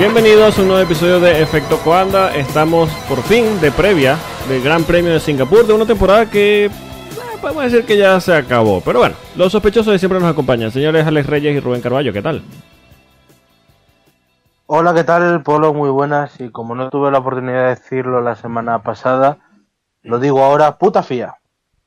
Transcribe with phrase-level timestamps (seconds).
[0.00, 2.34] Bienvenidos a un nuevo episodio de Efecto Coanda.
[2.34, 4.16] Estamos por fin de previa
[4.48, 6.70] del Gran Premio de Singapur de una temporada que eh,
[7.38, 8.80] podemos decir que ya se acabó.
[8.80, 10.70] Pero bueno, los sospechosos de siempre nos acompañan.
[10.70, 12.42] Señores Alex Reyes y Rubén Carballo, ¿qué tal?
[14.64, 15.74] Hola, ¿qué tal, Polo?
[15.74, 16.40] Muy buenas.
[16.40, 19.36] Y como no tuve la oportunidad de decirlo la semana pasada,
[20.00, 21.34] lo digo ahora, puta fía.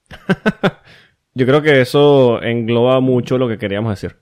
[1.33, 4.19] Yo creo que eso engloba mucho lo que queríamos decir.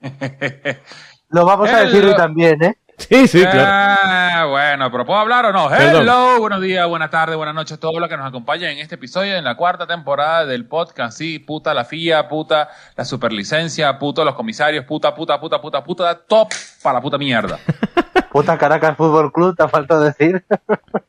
[1.32, 2.76] Lo vamos a decir hoy también, ¿eh?
[2.98, 3.64] Sí, sí, claro.
[3.66, 5.66] Ah, bueno, pero ¿puedo hablar o no?
[5.70, 6.02] Perdón.
[6.02, 8.96] Hello, buenos días, buenas tardes, buenas noches a todos los que nos acompañan en este
[8.96, 11.16] episodio, en la cuarta temporada del podcast.
[11.16, 16.14] Sí, puta la FIA, puta la superlicencia, puto los comisarios, puta, puta, puta, puta, puta,
[16.14, 16.48] top
[16.82, 17.58] para la puta mierda.
[18.30, 20.42] Puta Caracas Fútbol Club, te ha faltado decir.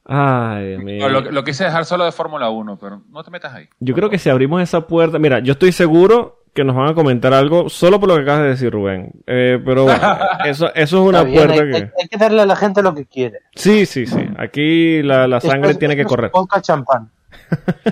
[0.04, 1.08] Ay, mío.
[1.08, 3.70] Lo, lo quise dejar solo de Fórmula 1, pero no te metas ahí.
[3.80, 6.94] Yo creo que si abrimos esa puerta, mira, yo estoy seguro que nos van a
[6.94, 9.12] comentar algo solo por lo que acabas de decir, Rubén.
[9.26, 10.00] Eh, pero bueno,
[10.46, 11.76] eso, eso es una bien, puerta hay, que...
[11.78, 13.40] hay- hay que darle a la gente lo que quiere.
[13.56, 14.24] Sí, sí, sí.
[14.38, 16.32] Aquí la, la sangre tiene que correr.
[16.32, 17.10] Podcast champán.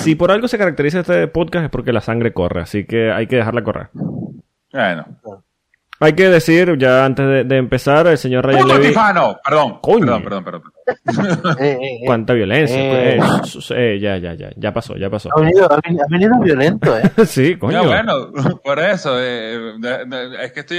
[0.00, 3.26] Si por algo se caracteriza este podcast es porque la sangre corre, así que hay
[3.26, 3.88] que dejarla correr.
[4.72, 5.04] Bueno.
[6.00, 8.88] Hay que decir, ya antes de, de empezar, el señor Ryan ¡Puto Levy...
[8.88, 9.36] Tifano!
[9.44, 10.22] Perdón, Coño.
[10.22, 10.72] perdón, perdón, perdón.
[11.60, 12.00] Eh, eh, eh.
[12.06, 12.76] Cuánta violencia.
[12.78, 13.16] Eh.
[13.18, 13.20] Eh,
[13.70, 14.50] eh, ya, ya, ya.
[14.56, 15.28] Ya pasó, ya pasó.
[15.36, 17.02] Ha venido, ha venido- ha venido violento, ¿eh?
[17.26, 17.82] sí, coño.
[17.82, 18.32] Ya, bueno,
[18.64, 20.78] por eso, eh, de- de- es que estoy,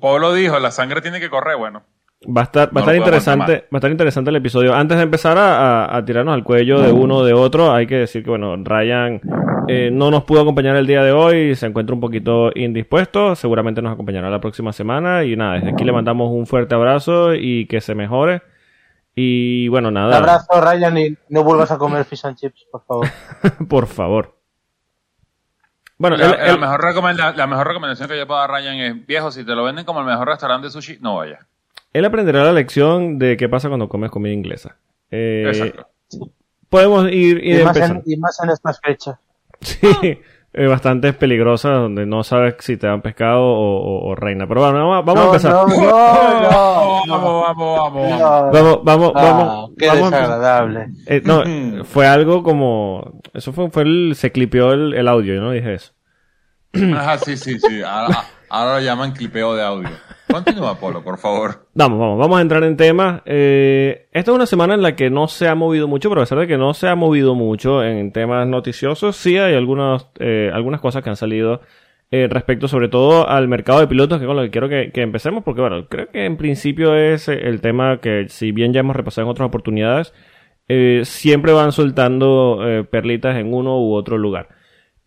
[0.00, 1.82] Pablo dijo, la sangre tiene que correr, bueno.
[2.26, 4.74] Va a estar, va a No estar interesante, va a estar interesante el episodio.
[4.74, 7.86] Antes de empezar a, a- a tirarnos al cuello de uno o de otro, hay
[7.86, 9.20] que decir que bueno, Ryan
[9.68, 13.82] eh, no nos pudo acompañar el día de hoy, se encuentra un poquito indispuesto, seguramente
[13.82, 17.66] nos acompañará la próxima semana y nada, desde aquí le mandamos un fuerte abrazo y
[17.66, 18.42] que se mejore.
[19.16, 22.84] Y bueno, Un nada, abrazo, Ryan, y no vuelvas a comer fish and chips, por
[22.84, 23.06] favor.
[23.68, 24.34] por favor.
[25.96, 26.48] Bueno, La, mejor
[27.36, 29.84] la mejor recomendación que yo puedo dar a Ryan es, viejo, si te lo venden
[29.84, 31.46] como el mejor restaurante de sushi, no vayas.
[31.94, 34.76] Él aprenderá la lección de qué pasa cuando comes comida inglesa.
[35.10, 35.86] Eh, Exacto.
[36.68, 39.16] podemos ir, ir Y más, en, y más en estas fechas.
[39.60, 39.78] Sí,
[40.52, 44.46] eh, bastante peligrosa, donde no sabes si te dan pescado o, o- o reina.
[44.46, 45.52] Pero bueno, vamos, vamos a No, empezar.
[45.52, 47.12] no, no, no, vamos, no.
[47.14, 48.10] vamos, vamos, vamos.
[48.18, 48.50] No.
[48.52, 49.70] Vamos, vamos, Ah, vamos.
[49.78, 50.86] qué vamos a desagradable.
[51.06, 53.20] Eh, no, fue algo como.
[53.32, 54.14] Eso fue, fue el.
[54.16, 55.92] Se clipeó el, el audio, yo no dije eso.
[56.94, 57.82] Ajá, sí, sí, sí.
[57.82, 59.90] Ahora, ahora lo llaman clipeo de audio.
[60.34, 61.68] Continúa, Polo, por favor.
[61.74, 63.22] Vamos, vamos, vamos a entrar en temas.
[63.24, 66.24] Eh, esta es una semana en la que no se ha movido mucho, pero a
[66.24, 70.50] pesar de que no se ha movido mucho en temas noticiosos, sí hay algunas, eh,
[70.52, 71.60] algunas cosas que han salido
[72.10, 74.90] eh, respecto sobre todo al mercado de pilotos, que es con lo que quiero que,
[74.92, 78.72] que empecemos, porque bueno, creo que en principio es eh, el tema que si bien
[78.72, 80.12] ya hemos repasado en otras oportunidades,
[80.66, 84.48] eh, siempre van soltando eh, perlitas en uno u otro lugar.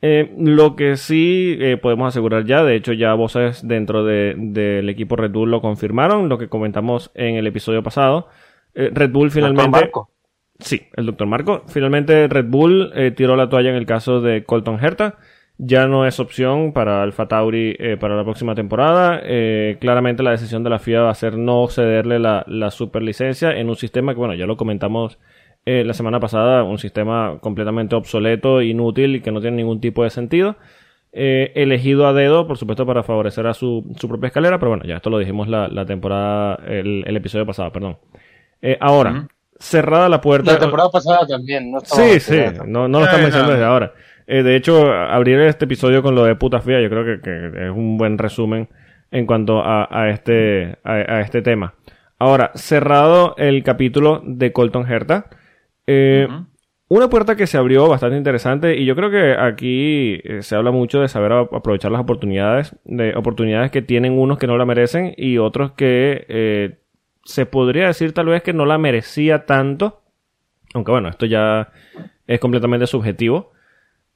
[0.01, 4.89] Eh, lo que sí eh, podemos asegurar ya, de hecho ya voces dentro de- del
[4.89, 8.27] equipo Red Bull lo confirmaron, lo que comentamos en el episodio pasado.
[8.75, 9.69] Eh, Red Bull Doctor finalmente...
[9.81, 10.11] Marco.
[10.59, 11.63] Sí, el doctor Marco.
[11.67, 15.17] Finalmente Red Bull eh, tiró la toalla en el caso de Colton Herta.
[15.59, 19.19] Ya no es opción para Alfa Tauri eh, para la próxima temporada.
[19.23, 23.57] Eh, claramente la decisión de la FIA va a ser no cederle la, la superlicencia
[23.57, 25.17] en un sistema que, bueno, ya lo comentamos
[25.69, 30.03] eh, la semana pasada, un sistema completamente obsoleto, inútil y que no tiene ningún tipo
[30.05, 30.55] de sentido.
[31.11, 34.85] Eh, elegido a dedo, por supuesto, para favorecer a su, su propia escalera, pero bueno,
[34.85, 37.97] ya esto lo dijimos la, la temporada, el, el episodio pasado, perdón.
[38.61, 39.27] Eh, ahora,
[39.59, 40.53] cerrada la puerta.
[40.53, 41.79] La temporada pasada también, ¿no?
[41.81, 43.93] Sí, sí, no, no lo estamos diciendo desde ahora.
[44.27, 47.65] Eh, de hecho, abrir este episodio con lo de puta fía, yo creo que, que
[47.65, 48.69] es un buen resumen
[49.11, 51.73] en cuanto a, a este, a, a este tema.
[52.19, 55.27] Ahora, cerrado el capítulo de Colton Herta,
[55.87, 56.27] eh,
[56.89, 60.71] una puerta que se abrió bastante interesante y yo creo que aquí eh, se habla
[60.71, 65.13] mucho de saber aprovechar las oportunidades, de oportunidades que tienen unos que no la merecen
[65.17, 66.77] y otros que eh,
[67.25, 70.01] se podría decir tal vez que no la merecía tanto,
[70.73, 71.71] aunque bueno, esto ya
[72.25, 73.51] es completamente subjetivo,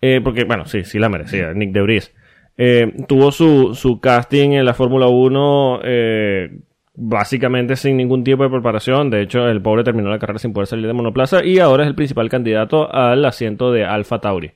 [0.01, 2.13] eh, porque bueno, sí, sí la merecía, Nick De Vries.
[2.57, 6.59] Eh, tuvo su, su casting en la Fórmula 1 eh,
[6.93, 9.09] básicamente sin ningún tipo de preparación.
[9.09, 11.89] De hecho, el pobre terminó la carrera sin poder salir de monoplaza y ahora es
[11.89, 14.51] el principal candidato al asiento de Alfa Tauri.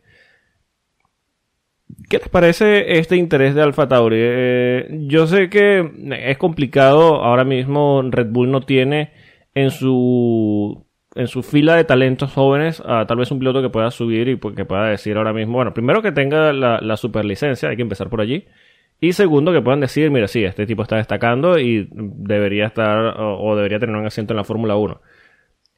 [2.09, 4.17] ¿Qué les parece este interés de Alfa Tauri?
[4.19, 7.23] Eh, yo sé que es complicado.
[7.23, 9.11] Ahora mismo Red Bull no tiene
[9.53, 10.85] en su
[11.15, 14.35] en su fila de talentos jóvenes a tal vez un piloto que pueda subir y
[14.35, 17.81] pues, que pueda decir ahora mismo, bueno, primero que tenga la, la superlicencia, hay que
[17.83, 18.45] empezar por allí.
[18.99, 23.55] Y segundo, que puedan decir, mira, sí, este tipo está destacando y debería estar o,
[23.55, 25.01] debería tener un asiento en la Fórmula 1.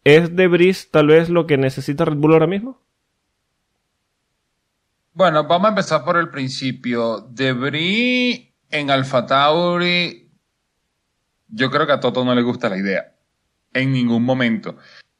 [0.03, 2.79] ¿Es De Vries tal vez lo que necesita Red Bull ahora mismo?
[5.13, 7.27] Bueno, vamos a empezar por el principio.
[7.31, 9.25] Debris en Alfa
[11.49, 13.15] yo creo que a Toto no le gusta la idea.
[13.73, 14.77] En ningún momento.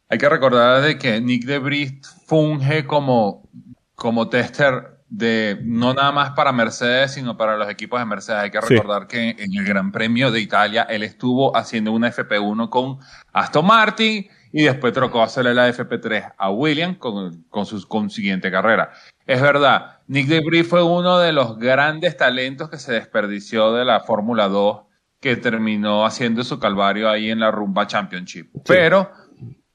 [0.08, 1.94] Hay que recordar de que Nick Debris
[2.28, 3.50] funge como,
[3.96, 8.42] como tester de no nada más para Mercedes, sino para los equipos de Mercedes.
[8.42, 12.70] Hay que recordar que en el Gran Premio de Italia él estuvo haciendo una FP1
[12.70, 13.00] con
[13.32, 18.52] Aston Martin y después trocó a hacerle la FP3 a William con, con su consiguiente
[18.52, 18.92] carrera.
[19.26, 24.02] Es verdad, Nick Debris fue uno de los grandes talentos que se desperdició de la
[24.02, 24.88] Fórmula 2
[25.20, 28.50] que terminó haciendo su calvario ahí en la Rumba Championship.
[28.66, 29.12] Pero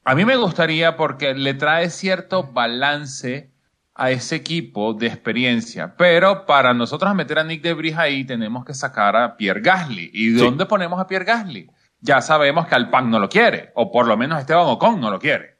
[0.03, 3.52] a mí me gustaría porque le trae cierto balance
[3.95, 5.93] a ese equipo de experiencia.
[5.97, 10.09] Pero para nosotros meter a Nick Debris ahí tenemos que sacar a Pierre Gasly.
[10.13, 11.69] ¿Y dónde ponemos a Pierre Gasly?
[12.01, 15.19] Ya sabemos que Alpine no lo quiere, o por lo menos Esteban Ocon no lo
[15.19, 15.53] quiere.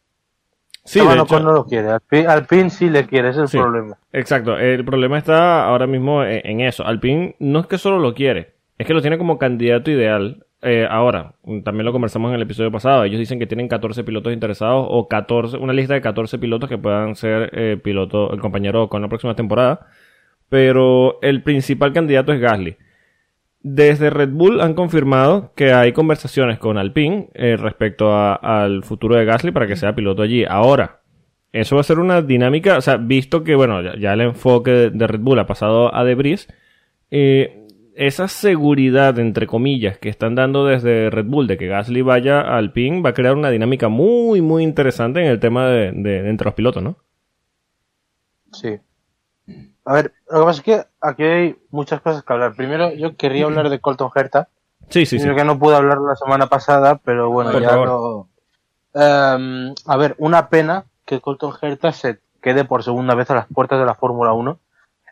[0.84, 1.90] Sí, Esteban Ocon no lo quiere,
[2.28, 3.98] Alpine, sí le quiere, ese es el problema.
[4.12, 6.86] Exacto, el problema está ahora mismo en eso.
[6.86, 10.88] Alpine no es que solo lo quiere, es que lo tiene como candidato ideal eh,
[10.90, 14.86] ahora, también lo conversamos en el episodio pasado, ellos dicen que tienen 14 pilotos interesados
[14.90, 19.02] o 14, una lista de 14 pilotos que puedan ser eh, piloto, el compañero con
[19.02, 19.88] la próxima temporada,
[20.50, 22.78] pero el principal candidato es Gasly.
[23.62, 29.26] Desde Red Bull han confirmado que hay conversaciones con Alpine eh, respecto al futuro de
[29.26, 30.44] Gasly para que sea piloto allí.
[30.44, 31.00] Ahora,
[31.54, 35.08] eso va a ser una dinámica, o sea, visto que, bueno, ya, el enfoque de,
[35.08, 36.48] Red Bull ha pasado a Debris,
[37.12, 37.63] eh,
[37.96, 42.72] esa seguridad, entre comillas, que están dando desde Red Bull de que Gasly vaya al
[42.72, 45.90] PIN va a crear una dinámica muy, muy interesante en el tema de,
[46.30, 46.98] entre los pilotos, ¿no?
[48.52, 48.80] Sí.
[49.86, 52.56] A ver, lo que pasa es que aquí hay muchas cosas que hablar.
[52.56, 54.48] Primero, yo quería hablar de Colton Herta.
[54.90, 55.28] Sí, sí, sí.
[55.34, 58.28] que no pude hablar la semana pasada, pero bueno, ya lo...
[58.94, 63.48] Em, a ver, una pena que Colton Herta se quede por segunda vez a las
[63.48, 64.60] puertas de la Fórmula 1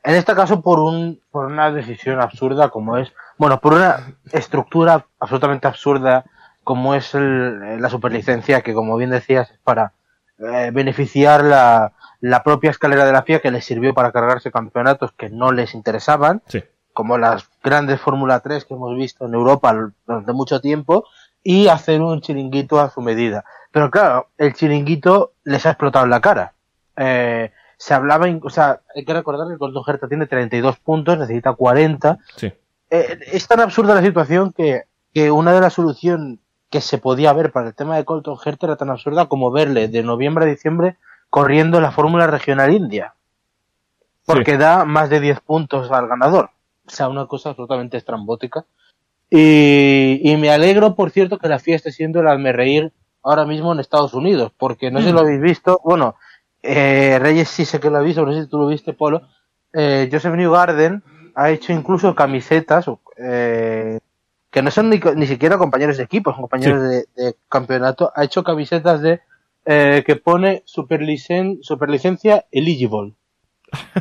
[0.03, 5.05] en este caso por un por una decisión absurda como es, bueno, por una estructura
[5.19, 6.25] absolutamente absurda
[6.63, 9.93] como es la superlicencia que como bien decías es para
[10.39, 15.11] eh, beneficiar la, la propia escalera de la FIA que les sirvió para cargarse campeonatos
[15.11, 16.41] que no les interesaban,
[16.93, 19.75] como las grandes Fórmula 3 que hemos visto en Europa
[20.05, 21.05] durante mucho tiempo,
[21.43, 23.43] y hacer un chiringuito a su medida.
[23.71, 26.53] Pero claro, el chiringuito les ha explotado en la cara.
[26.95, 27.51] Eh,
[27.81, 31.53] se hablaba, o sea, hay que recordar que el Colton Herta tiene 32 puntos, necesita
[31.53, 32.19] 40.
[32.35, 32.53] Sí.
[32.91, 36.37] Eh, es tan absurda la situación que, que una de las soluciones
[36.69, 39.87] que se podía ver para el tema de Colton Herta era tan absurda como verle
[39.87, 40.97] de noviembre a diciembre
[41.31, 43.15] corriendo la Fórmula Regional India.
[44.27, 46.51] Porque da más de 10 puntos al ganador.
[46.85, 48.63] O sea, una cosa absolutamente estrambótica.
[49.27, 52.93] Y, y me alegro, por cierto, que la fiesta esté siendo el me reír
[53.23, 55.81] ahora mismo en Estados Unidos, porque no sé si lo habéis visto.
[55.83, 56.15] Bueno,
[56.63, 59.27] eh, Reyes sí sé que lo ha visto, no sé si tú lo viste, Polo.
[59.73, 61.03] Eh, Joseph Newgarden
[61.35, 62.85] ha hecho incluso camisetas
[63.17, 63.99] eh,
[64.49, 68.11] que no son ni, ni, siquiera compañeros de equipo, son compañeros de, campeonato.
[68.15, 69.21] Ha hecho camisetas de
[69.65, 73.13] eh, que pone superlicen, superlicencia eligible.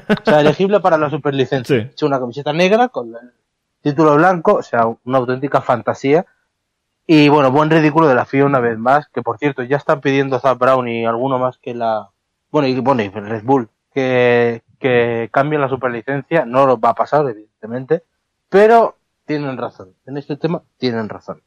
[0.09, 1.76] O sea, elegible para la superlicencia.
[1.76, 3.33] Ha hecho una camiseta negra con el
[3.81, 6.26] título blanco, o sea, una auténtica fantasía.
[7.07, 10.00] Y bueno, buen ridículo de la FIA una vez más, que por cierto ya están
[10.00, 12.11] pidiendo a Zap Brown y alguno más que la
[12.50, 16.95] bueno, y bueno, y Red Bull, que, que cambien la superlicencia, no lo va a
[16.95, 18.04] pasar, evidentemente,
[18.49, 19.95] pero tienen razón.
[20.07, 21.42] En este tema tienen razón.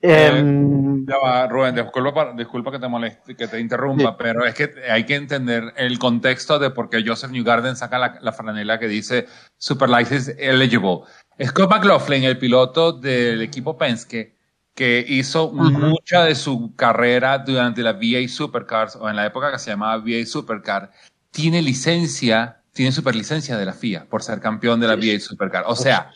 [0.00, 4.54] Eh, em, ya va, Rubén, disculpa, disculpa que te moleste, que te interrumpa, pero es
[4.54, 8.78] que hay que entender el contexto de por qué Joseph Newgarden saca la, la franela
[8.78, 9.26] que dice
[9.56, 11.00] Super License Eligible.
[11.42, 14.33] Scott McLaughlin, el piloto del equipo Penske,
[14.74, 19.58] que hizo mucha de su carrera durante la VA Supercars o en la época que
[19.58, 20.90] se llamaba VA Supercar,
[21.30, 25.64] tiene licencia, tiene superlicencia de la FIA por ser campeón de la VA Supercar.
[25.68, 26.10] O sea,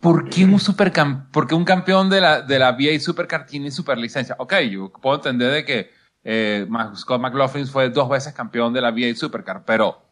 [0.00, 4.36] ¿por qué un supercam porque un campeón de la, de la VA Supercar tiene superlicencia?
[4.38, 5.90] Ok, yo puedo entender de que
[6.22, 10.03] eh, Scott McLaughlin fue dos veces campeón de la VA Supercar, pero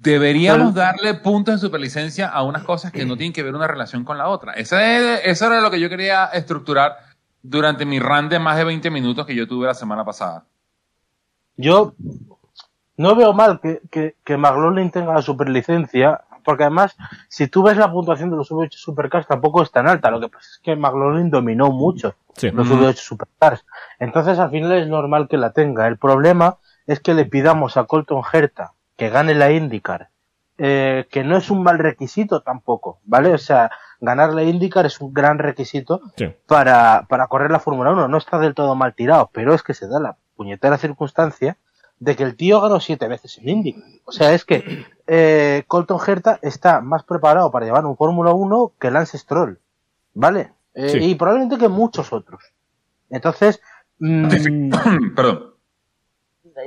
[0.00, 4.04] Deberíamos darle puntos de superlicencia a unas cosas que no tienen que ver una relación
[4.04, 4.52] con la otra.
[4.52, 6.98] Eso, eso era lo que yo quería estructurar
[7.42, 10.44] durante mi run de más de 20 minutos que yo tuve la semana pasada.
[11.56, 11.94] Yo
[12.96, 16.96] no veo mal que, que, que McLaughlin tenga la superlicencia, porque además,
[17.28, 20.12] si tú ves la puntuación de los V8 Supercars, tampoco es tan alta.
[20.12, 23.66] Lo que pasa es que McLaughlin dominó mucho los V8 Supercars.
[23.98, 25.88] Entonces, al final es normal que la tenga.
[25.88, 30.10] El problema es que le pidamos a Colton Herta que gane la IndyCar,
[30.58, 33.32] eh, que no es un mal requisito tampoco, ¿vale?
[33.32, 36.02] O sea, ganar la IndyCar es un gran requisito
[36.46, 38.08] para, para correr la Fórmula 1.
[38.08, 41.56] No está del todo mal tirado, pero es que se da la puñetera circunstancia
[42.00, 43.84] de que el tío ganó siete veces en IndyCar.
[44.04, 48.72] O sea, es que eh, Colton Herta está más preparado para llevar un Fórmula 1
[48.78, 49.60] que Lance Stroll.
[50.18, 50.52] ¿vale?
[50.74, 50.98] Eh, Sí.
[50.98, 52.42] Y probablemente que muchos otros.
[53.10, 53.60] Entonces,
[54.00, 54.70] mm,
[55.14, 55.47] Perdón.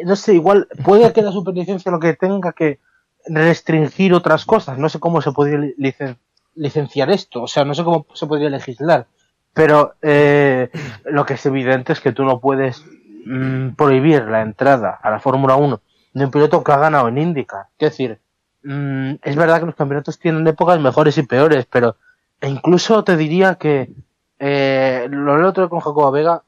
[0.06, 2.80] No sé, igual puede que la superlicencia lo que tenga que
[3.28, 4.78] restringir otras cosas.
[4.78, 6.18] No sé cómo se podría li- licen-
[6.56, 9.08] licenciar esto, o sea, no sé cómo se podría legislar.
[9.54, 10.70] Pero eh,
[11.06, 12.84] lo que es evidente es que tú no puedes
[13.26, 15.82] mm, prohibir la entrada a la Fórmula 1
[16.14, 17.66] de un piloto que ha ganado en IndyCar.
[17.78, 18.20] Es decir,
[18.64, 21.96] mm, es verdad que los campeonatos tienen épocas mejores y peores, pero
[22.42, 23.92] incluso te diría que
[24.40, 26.44] eh, lo otro con Jacobo Vega,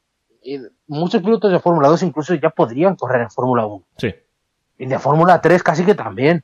[0.88, 3.84] muchos pilotos de Fórmula 2 incluso ya podrían correr en Fórmula 1.
[3.98, 4.14] Sí.
[4.80, 6.44] Y de Fórmula 3 casi que también.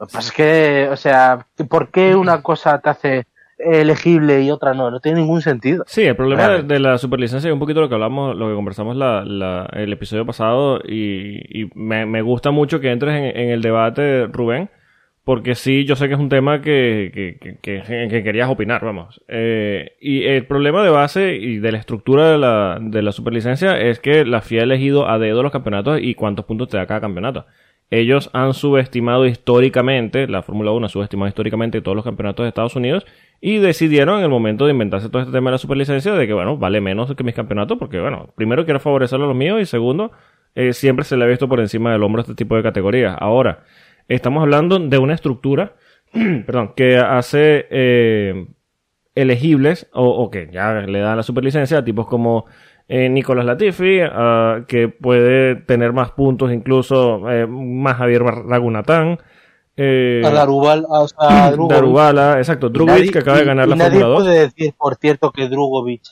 [0.00, 3.26] Lo que pasa es que, o sea, ¿por qué una cosa te hace
[3.58, 4.90] elegible y otra no?
[4.90, 5.84] No tiene ningún sentido.
[5.86, 8.96] Sí, el problema de, la superlicencia es un poquito lo que hablamos, lo que conversamos
[8.96, 13.50] la, la- el episodio pasado y, y me, me gusta mucho que entres en, en
[13.50, 14.70] el debate, Rubén,
[15.24, 18.84] porque sí, yo sé que es un tema que, que, que- que- que querías opinar,
[18.84, 19.20] vamos.
[19.28, 23.78] Eh, y el problema de base y de la estructura de la, de la superlicencia
[23.80, 26.86] es que la FIA ha elegido a dedo los campeonatos y cuántos puntos te da
[26.86, 27.46] cada campeonato.
[27.90, 32.74] Ellos han subestimado históricamente, la Fórmula 1 ha subestimado históricamente todos los campeonatos de Estados
[32.74, 33.04] Unidos
[33.40, 36.32] y decidieron en el momento de inventarse todo este tema de la superlicencia de que,
[36.32, 39.66] bueno, vale menos que mis campeonatos porque, bueno, primero quiero favorecer a los míos y
[39.66, 40.10] segundo,
[40.54, 43.14] eh, siempre se le ha visto por encima del hombro este tipo de categorías.
[43.18, 43.64] Ahora,
[44.08, 45.74] estamos hablando de una estructura,
[46.12, 48.46] perdón, que hace eh,
[49.14, 52.46] elegibles o, o que ya le dan la superlicencia a tipos como
[52.88, 59.18] eh, Nicolás Latifi, ah, que puede tener más puntos, incluso eh, más Javier Ragunatán.
[59.76, 61.74] Eh, A Darubal, a, a Drugovic.
[61.74, 64.22] Darubala, exacto, Drugovic que acaba de ganar y la Fórmula 2.
[64.22, 66.02] puede decir, por cierto, que Drugovic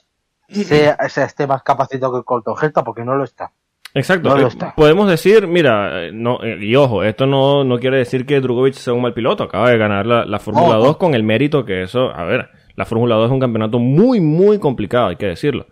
[0.48, 3.52] sea, o sea, esté más capacitado que Colton Herta porque no lo está.
[3.94, 4.28] Exacto.
[4.28, 4.74] No eh, está.
[4.76, 8.74] Podemos decir, mira, eh, no, eh, y ojo, esto no, no quiere decir que Drugovic
[8.74, 9.44] sea un mal piloto.
[9.44, 10.80] Acaba de ganar la, la Fórmula No.
[10.84, 12.10] 2 con el mérito que eso.
[12.10, 15.66] A ver, la Fórmula 2 es un campeonato muy, muy complicado, hay que decirlo.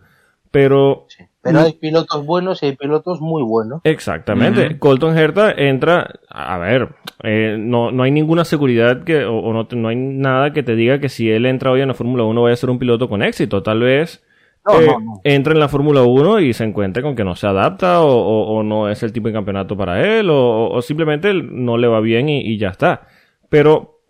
[0.51, 1.07] Pero.
[1.09, 1.25] Sí.
[1.41, 3.81] Pero hay pilotos buenos y hay pilotos muy buenos.
[3.85, 4.79] Exactamente.
[4.79, 6.11] Colton Herta entra.
[6.29, 6.89] A ver,
[7.23, 10.63] eh, no, no hay ninguna seguridad que, o, o no, te- no hay nada que
[10.63, 12.79] te diga que si él entra hoy en la Fórmula 1 vaya a ser un
[12.79, 13.63] piloto con éxito.
[13.63, 14.23] Tal vez
[14.67, 15.21] No, eh, no, no.
[15.25, 18.59] entra en la Fórmula 1 y se encuentre con que no se adapta o, o-
[18.59, 22.01] o no es el tipo de campeonato para él o, o simplemente no le va
[22.01, 23.07] bien y, y ya está.
[23.49, 24.01] Pero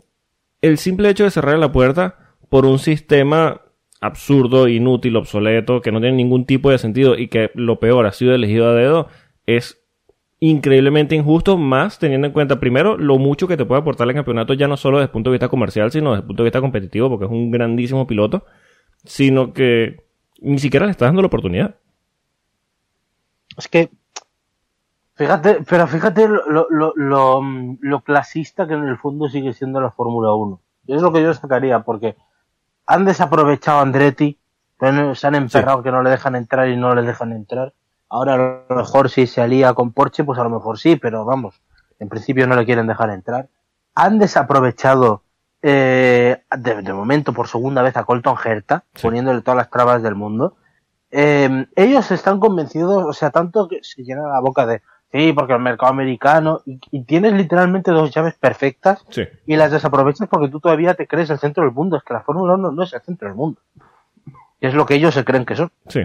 [0.63, 2.17] el simple hecho de cerrar la puerta
[2.49, 3.61] por un sistema
[4.01, 8.13] absurdo, inútil, obsoleto, que no tiene ningún tipo de sentido y que lo peor ha
[8.13, 9.09] sido elegido a dedo,
[9.47, 9.85] es
[10.41, 14.55] increíblemente injusto, más teniendo en cuenta primero lo mucho que te puede aportar el campeonato
[14.55, 16.61] ya no solo desde el punto de vista comercial, sino desde el punto de vista
[16.61, 18.45] competitivo, porque es un grandísimo piloto,
[19.05, 20.08] sino que
[20.39, 21.75] ni siquiera le está dando la oportunidad.
[23.57, 23.91] Es que,
[25.15, 27.43] fíjate, pero fíjate lo, lo, lo, lo,
[27.81, 30.61] lo clasista que en el fondo sigue siendo la Fórmula 1.
[30.89, 32.17] Es lo que yo sacaría, porque
[32.87, 34.39] han desaprovechado a Andretti,
[34.79, 37.75] pero se han emperrado que no le dejan entrar y no le dejan entrar.
[38.09, 41.25] Ahora a lo mejor si se alía con Porsche, pues a lo mejor sí, pero
[41.25, 41.61] vamos,
[41.99, 43.49] en principio no le quieren dejar entrar.
[43.95, 45.23] Han desaprovechado
[45.63, 49.03] eh, de, de momento por segunda vez a Colton Herta, Sí.
[49.03, 50.57] poniéndole todas las trabas del mundo.
[51.11, 55.55] Eh, ellos están convencidos, o sea, tanto que se llena la boca de sí, porque
[55.55, 59.23] el mercado americano, y, y tienes literalmente dos llaves perfectas Sí.
[59.47, 61.97] y las desaprovechas porque tú todavía te crees el centro del mundo.
[61.97, 63.61] Es que la Fórmula 1 no es el centro del mundo.
[64.61, 65.71] Y es lo que ellos se creen que son.
[65.89, 66.01] Sí.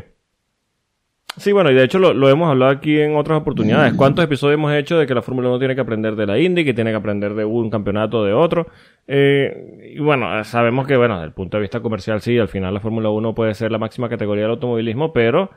[1.37, 3.93] Sí, bueno, y de hecho lo, lo hemos hablado aquí en otras oportunidades.
[3.93, 6.63] ¿Cuántos episodios hemos hecho de que la Fórmula 1 tiene que aprender de la Indy,
[6.63, 8.67] que tiene que aprender de un campeonato de otro?
[9.07, 12.73] Eh, y bueno, sabemos que, bueno, desde el punto de vista comercial, sí, al final
[12.73, 15.49] la Fórmula 1 puede ser la máxima categoría del automovilismo, pero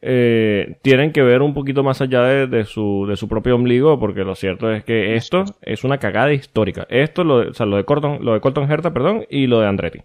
[0.00, 3.98] eh, tienen que ver un poquito más allá de, de su, de su propio ombligo,
[3.98, 6.86] porque lo cierto es que esto es una cagada histórica.
[6.88, 9.66] Esto, lo o sea, lo de Colton, lo de Colton Herta, perdón, y lo de
[9.66, 10.02] Andretti.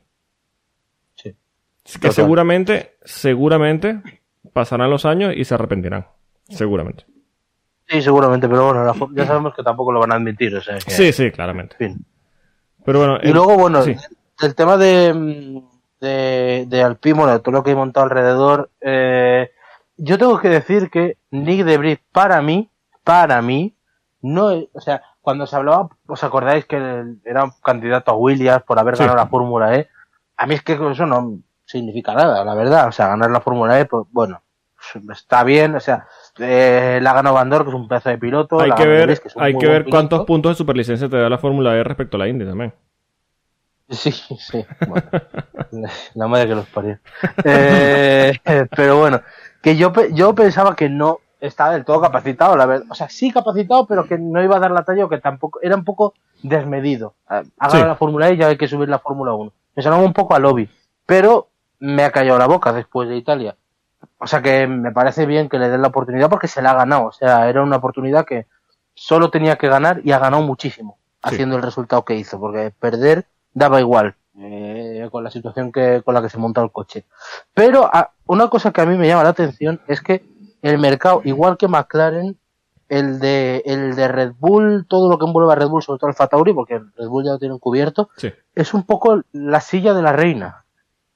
[1.13, 1.35] Sí.
[1.85, 2.13] Que Total.
[2.13, 4.01] seguramente, seguramente
[4.53, 6.05] pasarán los años y se arrepentirán.
[6.49, 7.05] Seguramente.
[7.87, 10.55] Sí, seguramente, pero bueno, ya sabemos que tampoco lo van a admitir.
[10.55, 11.75] O sea, que, Sí, sí, claramente.
[11.79, 12.05] en fin.
[12.85, 13.95] Pero bueno, Y el- luego, bueno, sí.
[14.41, 15.61] el tema de,
[15.99, 19.51] de, de bueno, de todo lo que he montado alrededor, eh,
[19.97, 22.69] yo tengo que decir que Nick Debris, para mí,
[23.03, 23.75] para mí,
[24.21, 26.77] no o sea, cuando se hablaba, ¿os acordáis que
[27.25, 29.03] era un candidato a Williams por haber Sí.
[29.03, 29.89] ganado la Fórmula E?
[30.37, 31.37] A mí es que eso no
[31.71, 32.87] significa nada, la verdad.
[32.87, 34.41] O sea, ganar la Fórmula E, pues bueno,
[35.13, 36.07] está bien, o sea,
[36.39, 38.59] eh, la ganó Bandor, que es un pedazo de piloto.
[38.59, 40.25] hay la que ver, que hay que ver cuántos piloto.
[40.25, 42.73] puntos de superlicencia te da la Fórmula E respecto a la Indy también.
[43.89, 44.65] Sí, sí.
[44.87, 45.05] Bueno,
[46.15, 46.97] la- madre que los parió.
[47.43, 48.33] Eh,
[48.75, 49.21] pero bueno,
[49.61, 52.85] que yo, yo pensaba que no estaba del todo capacitado, la verdad.
[52.89, 55.59] O sea, sí capacitado, pero que no iba a dar la talla o que tampoco
[55.61, 57.15] era un poco desmedido.
[57.27, 57.87] Ha ha ganado Sí.
[57.89, 59.51] la Fórmula E y ya hay que subir la Fórmula 1.
[59.75, 60.69] Me sonaba un poco a lobby.
[61.05, 61.49] Pero
[61.81, 63.57] me ha callado la boca después de Italia.
[64.17, 66.75] O sea que me parece bien que le den la oportunidad porque se la ha
[66.75, 67.07] ganado.
[67.07, 68.47] O sea, era una oportunidad que
[68.93, 73.27] solo tenía que ganar y ha ganado muchísimo haciendo el resultado que hizo, porque perder
[73.53, 77.05] daba igual eh, con la situación que con la que se monta el coche.
[77.53, 80.23] Pero a, una cosa que a mí me llama la atención es que
[80.61, 82.37] el mercado, igual que McLaren,
[82.89, 86.09] el de, el de Red Bull, todo lo que envuelve a Red Bull, sobre todo
[86.09, 88.09] el Fatauri, porque Red Bull ya lo tiene cubierto,
[88.53, 90.65] es un poco la silla de la reina.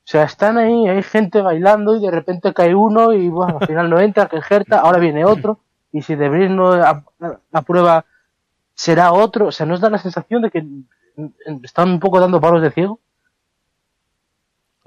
[0.05, 3.65] O sea, están ahí, hay gente bailando y de repente cae uno y bueno, al
[3.65, 5.59] final no entra, que Gerta, ahora viene otro,
[5.91, 8.05] y si de no la prueba
[8.75, 10.63] será otro, o sea, ¿nos da la sensación de que
[11.63, 12.99] están un poco dando palos de ciego?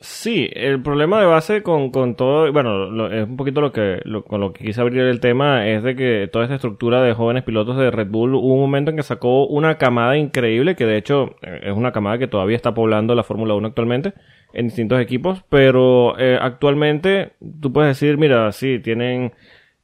[0.00, 4.40] Sí, el problema de base con, con todo, bueno, es un poquito lo que, con
[4.40, 7.76] lo que quise abrir el tema, es de que toda esta estructura de jóvenes pilotos
[7.76, 11.34] de Red Bull, hubo un momento en que sacó una camada increíble, que de hecho
[11.42, 14.12] eh, es una camada que todavía está poblando la Fórmula 1 actualmente,
[14.52, 19.32] en distintos equipos, pero eh, actualmente tú puedes decir, mira, sí, tienen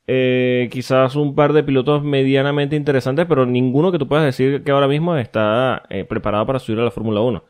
[0.07, 4.71] eh, quizás un par de pilotos medianamente interesantes, pero ninguno que tú puedas decir que
[4.71, 7.43] ahora mismo está preparado para subir a la Fórmula 1.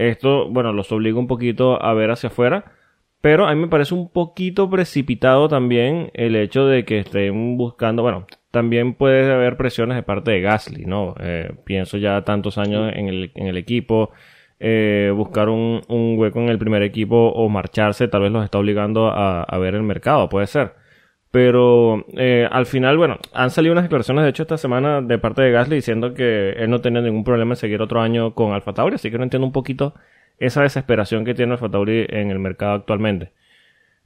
[0.00, 2.72] Esto, bueno, los obliga un poquito a ver hacia afuera.
[3.20, 8.02] Pero a mí me parece un poquito precipitado también el hecho de que estén buscando,
[8.02, 11.14] bueno, también puede haber presiones de parte de Gasly, ¿no?
[11.20, 14.10] Eh, pienso ya tantos años en el, en el equipo,
[14.58, 18.58] eh, buscar un, un, hueco en el primer equipo o marcharse, tal vez los está
[18.58, 20.79] obligando a, a ver el mercado, puede ser.
[21.30, 25.42] Pero eh, al final, bueno, han salido unas declaraciones, de hecho, esta semana de parte
[25.42, 28.74] de Gasly diciendo que él no tenía ningún problema en seguir otro año con Alfa
[28.74, 29.94] Tauri, así que no entiendo un poquito
[30.38, 33.32] esa desesperación que tiene Alfa Tauri en el mercado actualmente.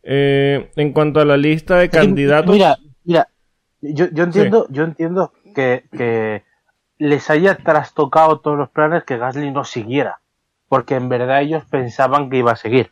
[0.02, 2.52] Eh, en cuanto a la lista de candidatos.
[2.52, 3.28] Mira, mira,
[3.80, 6.42] yo, yo entiendo, yo entiendo que, que
[6.98, 10.20] les haya trastocado todos los planes que Gasly no siguiera,
[10.68, 12.90] porque en verdad ellos pensaban que iba a seguir.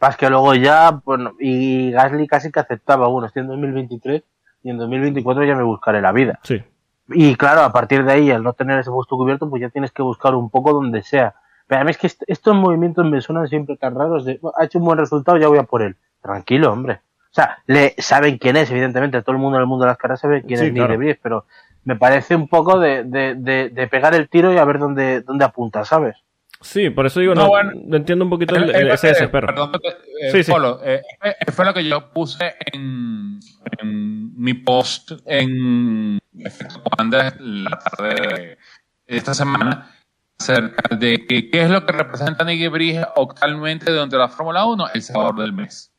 [0.00, 4.22] Más que luego ya, bueno, y Gasly casi que aceptaba, bueno, estoy en 2023
[4.62, 6.38] y en 2024 ya me buscaré la vida.
[6.42, 6.62] Sí.
[7.08, 9.92] Y claro, a partir de ahí, al no tener ese puesto cubierto, pues ya tienes
[9.92, 11.34] que buscar un poco donde sea.
[11.66, 14.78] Pero a mí es que estos movimientos me suenan siempre tan raros de, ha hecho
[14.78, 15.96] un buen resultado, ya voy a por él.
[16.20, 17.00] Tranquilo, hombre.
[17.30, 19.98] O sea, le saben quién es, evidentemente, todo el mundo en el mundo de las
[19.98, 21.44] caras sabe quién es Nick de pero
[21.84, 25.20] me parece un poco de, de, de, de, pegar el tiro y a ver dónde,
[25.20, 26.16] dónde apunta, ¿sabes?
[26.60, 27.50] Sí, por eso digo, no,
[27.96, 29.46] entiendo un poquito el, ese desespero.
[29.46, 29.72] Perdón,
[30.20, 30.52] eh, sí, sí.
[30.84, 33.38] Eh, eh, fue lo que yo puse en,
[33.82, 38.58] mi post en la tarde
[39.06, 39.90] de esta semana
[40.38, 44.88] acerca de que, qué es lo que representa Nicky Brige actualmente durante la Fórmula 1,
[44.94, 45.95] el sabor del mes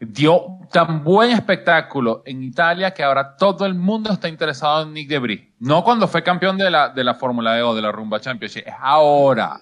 [0.00, 5.08] dio tan buen espectáculo en Italia que ahora todo el mundo está interesado en Nick
[5.08, 5.40] Debris.
[5.58, 8.64] No cuando fue campeón de la, de la Fórmula E o de la Rumba Championship,
[8.66, 9.60] es ahora.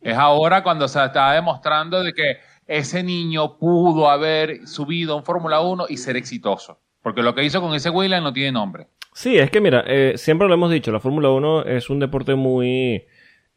[0.00, 2.36] Es ahora cuando se está demostrando de que
[2.66, 6.80] ese niño pudo haber subido en Fórmula 1 y ser exitoso.
[7.02, 8.88] Porque lo que hizo con ese William no tiene nombre.
[9.12, 12.34] Sí, es que mira, eh, siempre lo hemos dicho, la Fórmula 1 es un deporte
[12.34, 13.06] muy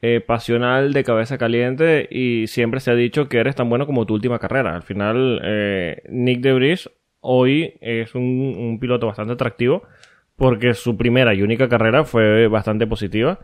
[0.01, 4.05] eh, pasional de cabeza caliente y siempre se ha dicho que eres tan bueno como
[4.05, 4.73] tu última carrera.
[4.73, 9.83] Al final, eh, Nick Debris hoy es un, piloto bastante atractivo
[10.37, 13.39] porque su primera y única carrera fue bastante positiva.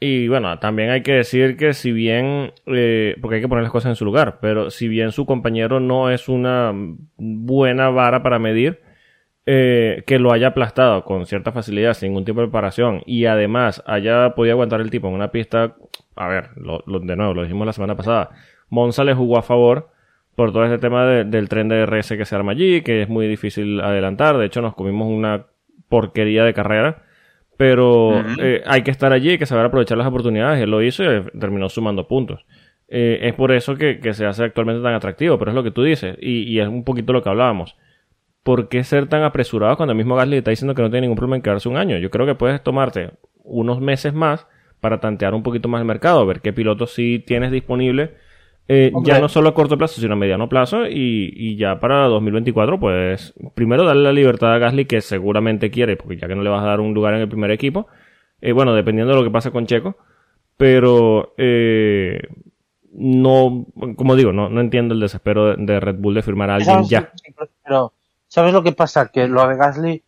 [0.00, 3.70] Y bueno, también hay que decir que si bien, eh, porque hay que poner las
[3.70, 6.72] cosas en su lugar, pero si bien su compañero no es una
[7.16, 8.80] buena vara para medir,
[9.44, 13.82] eh, que lo haya aplastado con cierta facilidad, sin ningún tipo de preparación, y además
[13.86, 15.74] haya podido aguantar el tipo en una pista,
[16.14, 18.30] a ver, de nuevo, lo dijimos la semana pasada,
[18.68, 19.90] Monza le jugó a favor
[20.36, 23.26] por todo este tema del tren de RS que se arma allí, que es muy
[23.26, 25.46] difícil adelantar, de hecho nos comimos una
[25.88, 27.02] porquería de carrera,
[27.56, 31.02] pero eh, hay que estar allí, hay que saber aprovechar las oportunidades, él lo hizo
[31.02, 32.46] y terminó sumando puntos.
[32.88, 35.82] Eh, es por eso que, se hace actualmente tan atractivo, pero es lo que tú
[35.82, 37.76] dices, y, y es un poquito lo que hablábamos
[38.42, 41.16] ¿por qué ser tan apresurado cuando el mismo Gasly está diciendo que no tiene ningún
[41.16, 41.98] problema en quedarse un año?
[41.98, 43.12] Yo creo que puedes tomarte
[43.44, 44.46] unos meses más
[44.80, 48.14] para tantear un poquito más el mercado, ver qué pilotos sí tienes disponible,
[48.68, 52.80] eh, ya no solo a corto plazo, sino a mediano plazo, y, ya para 2024,
[52.80, 56.50] pues primero darle la libertad a Gasly, que seguramente quiere, porque ya que no le
[56.50, 57.86] vas a dar un lugar en el primer equipo,
[58.40, 59.96] eh, bueno, dependiendo de lo que pase con Checo,
[60.56, 62.20] pero eh,
[62.92, 66.84] no, como digo, no, no entiendo el desespero de, Red Bull de firmar a alguien
[66.84, 67.12] ya.
[67.64, 67.92] Pero
[68.32, 69.08] ¿Sabes lo que pasa?
[69.08, 70.02] Que lo de Gasly,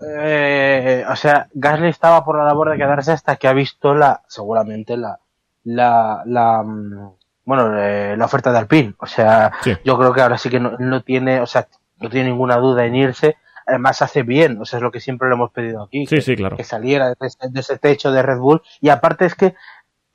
[0.00, 4.20] eh, o sea, Gasly estaba por la labor de quedarse hasta que ha visto la,
[4.26, 5.20] seguramente la,
[5.62, 7.10] la, la, mm,
[7.44, 8.94] bueno, eh, la oferta de Alpine.
[8.98, 9.52] O sea,
[9.84, 11.68] yo creo que ahora sí que no, tiene, o sea,
[12.00, 13.36] no tiene ninguna duda en irse.
[13.64, 16.04] Además hace bien, o sea, es lo que siempre le hemos pedido aquí.
[16.06, 16.56] Sí, sí, claro.
[16.56, 18.62] Que saliera de ese, de ese techo de Red Bull.
[18.80, 19.54] Y aparte es que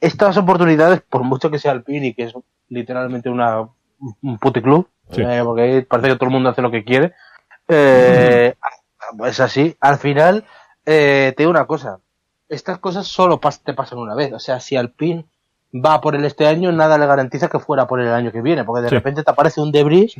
[0.02, 2.34] estas oportunidades, por mucho que sea Alpine y que es
[2.68, 3.70] literalmente una
[4.22, 5.22] un puticlub, Sí.
[5.22, 7.14] eh, porque parece que todo el mundo hace lo que quiere.
[7.68, 8.56] Eh,
[9.26, 9.76] Es así.
[9.82, 10.46] Al final,
[10.86, 12.00] eh, te digo una cosa.
[12.48, 14.32] Estas cosas solo pas- te pasan una vez.
[14.32, 15.26] O sea, si Alpine
[15.74, 18.64] va por él este año, nada le garantiza que fuera por el año que viene,
[18.64, 18.96] porque de Sí.
[18.96, 20.16] repente te aparece un debris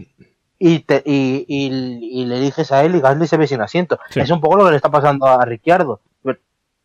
[0.60, 3.98] y, te, y, y- y le eliges a él y Gasly se ve sin asiento.
[4.10, 4.20] Sí.
[4.20, 6.02] Es un poco lo que le está pasando a Ricciardo.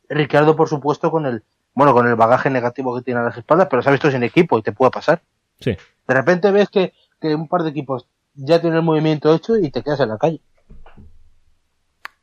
[0.09, 1.43] Ricciardo, por supuesto, con el
[1.75, 4.23] bueno con el bagaje negativo que tiene a las espaldas, pero se ha visto sin
[4.23, 5.21] equipo y te puede pasar.
[5.61, 5.77] Sí.
[6.09, 9.71] De repente ves que, que un par de equipos ya tienen el movimiento hecho y
[9.71, 10.41] te quedas en la calle.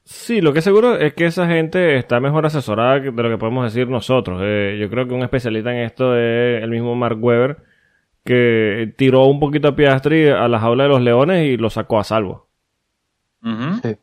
[0.06, 3.30] Sí, lo que es seguro es que esa gente está mejor asesorada que- de lo
[3.30, 4.42] que podemos decir nosotros.
[4.44, 7.58] Eh, yo creo que un especialista en esto es el mismo Mark Webber,
[8.26, 12.00] que tiró un poquito a Piastri a la jaula de los leones y lo sacó
[12.00, 12.48] a salvo.
[13.82, 13.98] Sí.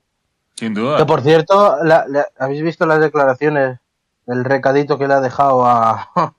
[0.57, 0.99] Sin duda.
[0.99, 3.79] Que por cierto, la- la- ¿habéis visto las declaraciones,
[4.27, 6.35] el recadito que le ha dejado a, a,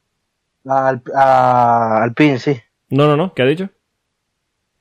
[0.92, 2.60] Alp- a Alpine, sí?
[2.92, 3.70] No, no, no, ¿qué ha dicho?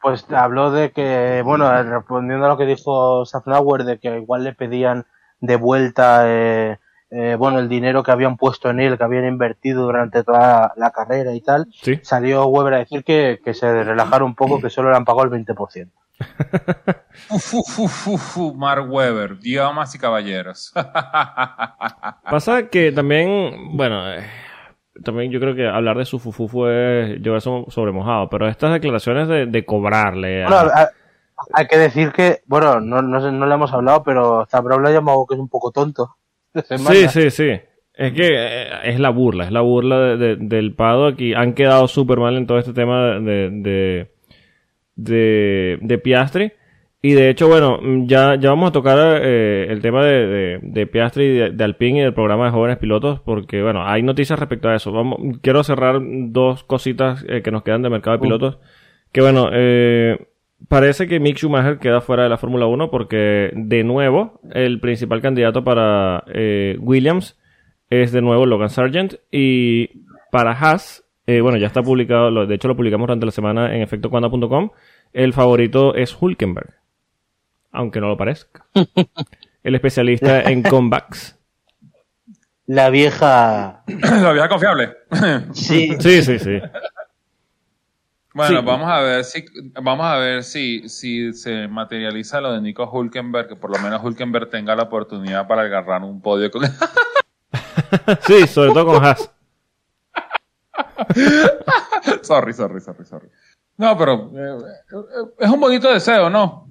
[0.03, 4.55] Pues habló de que, bueno, respondiendo a lo que dijo Safnauer, de que igual le
[4.55, 5.07] pedían
[5.41, 6.79] de vuelta, eh,
[7.11, 10.91] eh, bueno, el dinero que habían puesto en él, que habían invertido durante toda la
[10.91, 11.99] carrera y tal, Sí.
[12.03, 15.25] salió Weber a decir que, que se relajara un poco, que solo le han pagado
[15.25, 15.91] el 20%.
[17.31, 20.73] Uf, uf, uf, uf, Mark Webber, damas y caballeros.
[22.31, 24.25] Pasa que también, bueno, eh,
[25.03, 29.29] también yo creo que hablar de su fufufu es llevar sobre mojado, pero estas declaraciones
[29.29, 30.91] de, de cobrarle a- Bueno, a-
[31.55, 34.91] hay que decir que, bueno, no, no, sé, no le hemos hablado, pero Zabrao le
[34.91, 36.17] ha llamado que es un poco tonto.
[36.77, 37.61] Sí, sí, sí.
[37.95, 41.53] Es que eh, es la burla, es la burla de- de- del paddock y han
[41.55, 44.11] quedado súper mal en todo este tema de, de,
[44.97, 46.53] de, de Piastri.
[47.03, 50.59] Y de hecho, bueno, mm, ya, ya vamos a tocar eh, el tema de, de,
[50.63, 54.03] de Piastri, y de, de Alpine y del programa de jóvenes pilotos, porque bueno, hay
[54.03, 54.93] noticias respecto a eso.
[54.93, 58.25] Vamos, quiero cerrar dos cositas eh, que nos quedan de mercado de Uh.
[58.25, 58.59] pilotos.
[59.13, 60.27] Que bueno, eh,
[60.69, 65.21] parece que Mick Schumacher queda fuera de la Fórmula 1 porque de nuevo el principal
[65.21, 67.39] candidato para eh, Williams
[67.89, 72.69] es de nuevo Logan Sargent y para Haas, eh, bueno, ya está publicado, de hecho
[72.69, 74.71] lo publicamos durante la semana en efectocuanda.com,
[75.13, 76.75] el favorito es Hulkenberg,
[77.73, 78.65] aunque no lo parezca.
[79.63, 81.37] El especialista en comebacks.
[82.67, 83.83] La vieja...
[83.87, 84.97] La vieja confiable.
[85.53, 86.61] Sí, Sí, sí, sí.
[88.33, 88.65] Bueno, Sí.
[88.65, 89.45] vamos a ver si
[89.83, 94.01] vamos a ver si, si se materializa lo de Nico Hulkenberg, que por lo menos
[94.05, 96.63] Hulkenberg tenga la oportunidad para agarrar un podio con
[98.21, 99.29] Sí, sobre todo con Haas.
[102.23, 103.29] sorry, sorry, sorry, sorry.
[103.77, 104.59] No, pero eh,
[104.93, 106.70] eh, es un bonito deseo, ¿no?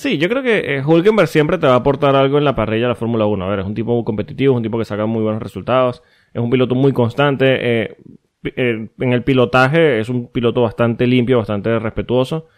[0.00, 2.84] Sí, yo creo que eh, Hulkenberg siempre te va a aportar algo en la parrilla
[2.84, 3.44] de la Fórmula 1.
[3.44, 6.02] A ver, es un tipo muy competitivo, es un tipo que saca muy buenos resultados,
[6.32, 7.82] es un piloto muy constante.
[7.82, 7.96] eh,
[8.42, 12.48] eh, en el pilotaje es un piloto bastante limpio, bastante respetuoso.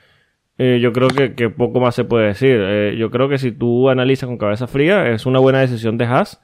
[0.57, 2.97] Yo creo que, poco más se puede decir.
[2.97, 6.41] Yo creo que si tú analizas con cabeza fría, es una buena decisión de Haas.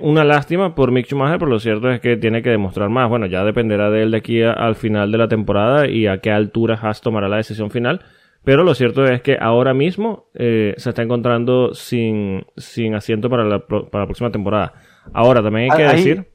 [0.00, 3.10] Una lástima por Mick Schumacher, pero lo cierto es que tiene que demostrar más.
[3.10, 6.30] Bueno, ya dependerá de él de aquí al final de la temporada y a qué
[6.30, 8.00] altura Haas tomará la decisión final.
[8.44, 13.44] Pero lo cierto es que ahora mismo eh, se está encontrando sin, sin asiento para
[13.44, 14.72] la, para la próxima temporada.
[15.12, 16.28] Ahora también hay que Ahí- decir.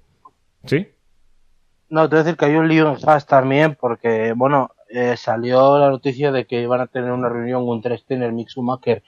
[0.65, 0.87] ¿Sí?
[1.89, 5.15] No, te voy a decir que hay un lío en Haas también, porque, bueno, eh,
[5.17, 9.03] salió la noticia de que iban a tener una reunión con Ter Stegen, Mick Schumacher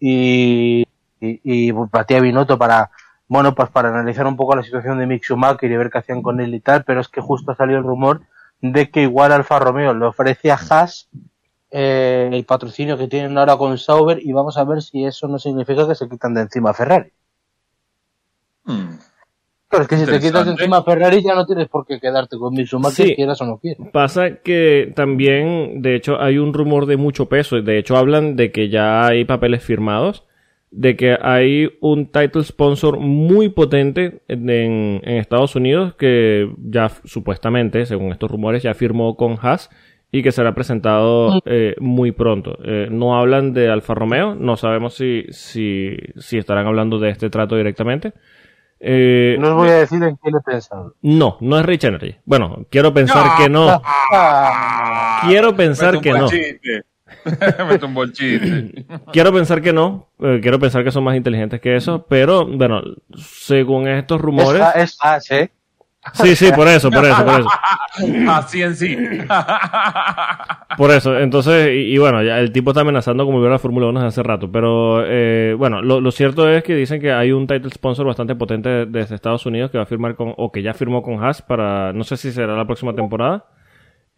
[0.00, 0.86] y,
[1.20, 2.90] y, y Matías Binotto para,
[3.28, 6.22] bueno, pues para analizar un poco la situación de Mick Schumacher y ver qué hacían
[6.22, 8.22] con él y tal, pero es que justo ha salido el rumor
[8.60, 11.08] de que igual Alfa Romeo le ofrece a Haas
[11.76, 15.40] eh, el patrocinio que tienen ahora con Sauber y vamos a ver si eso no
[15.40, 17.10] significa que se quitan de encima a Ferrari.
[18.64, 18.90] Hmm.
[19.66, 21.98] Claro, es que si te quitas de encima a Ferrari ya no tienes por qué
[21.98, 23.16] quedarte con Schumacher, Sí.
[23.16, 23.88] quieras o no quieras.
[23.92, 27.60] Pasa que también, de hecho, hay un rumor de mucho peso.
[27.60, 30.24] De hecho, hablan de que ya hay papeles firmados,
[30.70, 37.84] de que hay un title sponsor muy potente en, en Estados Unidos que ya supuestamente,
[37.84, 39.70] según estos rumores, ya firmó con Haas
[40.16, 42.56] y que será presentado eh, muy pronto.
[42.64, 47.30] Eh, no hablan de Alfa Romeo, no sabemos si, si, si estarán hablando de este
[47.30, 48.12] trato directamente.
[48.78, 50.94] Eh, No os voy a decir en qué lo he pensado.
[51.02, 52.14] no, no es Rich Energy.
[52.24, 53.82] Bueno, quiero pensar que no.
[54.12, 56.28] Ah, Quiero pensar que no.
[56.28, 56.84] chiste.
[57.68, 58.86] Mete un buen chiste.
[59.12, 60.10] Quiero pensar que no.
[60.20, 62.06] eh, quiero pensar que son más inteligentes que eso.
[62.08, 62.82] Pero, bueno,
[63.16, 64.62] según estos rumores.
[64.76, 65.50] es, es Haas, ¿eh?
[66.12, 67.48] Sí, sí, por eso, por eso, por eso.
[68.30, 68.96] Así en sí.
[70.76, 71.16] Por eso.
[71.18, 74.08] Entonces, y, y bueno, ya el tipo está amenazando como a la Fórmula 1 desde
[74.08, 74.50] hace rato.
[74.50, 78.34] Pero, eh, bueno, lo, lo cierto es que dicen que hay un title sponsor bastante
[78.34, 81.42] potente desde Estados Unidos que va a firmar con, o que ya firmó con Haas
[81.42, 83.46] para, no sé si será la próxima temporada.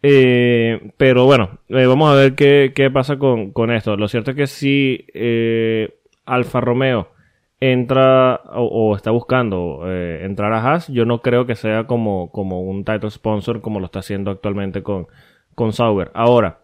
[0.01, 3.95] Eh, pero bueno, eh, vamos a ver qué, qué pasa con, con, esto.
[3.97, 7.09] Lo cierto es que si eh, Alfa Romeo
[7.59, 12.31] entra o, o está buscando eh, entrar a Haas, yo no creo que sea como,
[12.31, 15.07] como un title sponsor como lo está haciendo actualmente con,
[15.55, 16.11] con Sauber.
[16.13, 16.59] Ahora,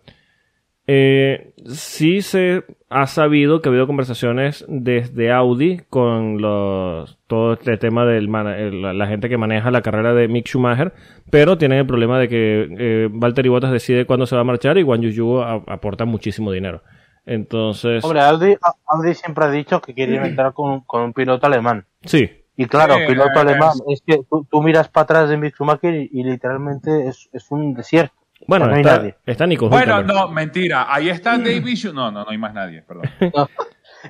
[0.85, 7.77] eh, sí se ha sabido que ha habido conversaciones desde Audi con los, todo este
[7.77, 10.93] tema de la, gente que maneja la carrera de Mick Schumacher,
[11.31, 14.77] pero tienen el problema de que eh, Valtteri Bottas decide cuándo se va a marchar
[14.77, 16.83] y Juan Yuyu aporta muchísimo dinero.
[17.25, 18.03] Entonces.
[18.03, 18.57] Hombre, Audi,
[18.87, 21.85] Audi siempre ha dicho que quería entrar con, con un piloto alemán.
[22.03, 22.29] Sí.
[22.55, 25.95] Y claro, sí, piloto alemán, es que tú, tú, miras para atrás de Mick Schumacher
[25.95, 28.13] y, y literalmente es, es, un desierto.
[28.47, 29.15] Bueno, no hay está, nadie.
[29.25, 30.19] está Nico Bueno, Hülkenberg.
[30.19, 30.93] no, mentira.
[30.93, 33.05] Ahí está David Schu- No, no, no hay más nadie, perdón.
[33.35, 33.49] No.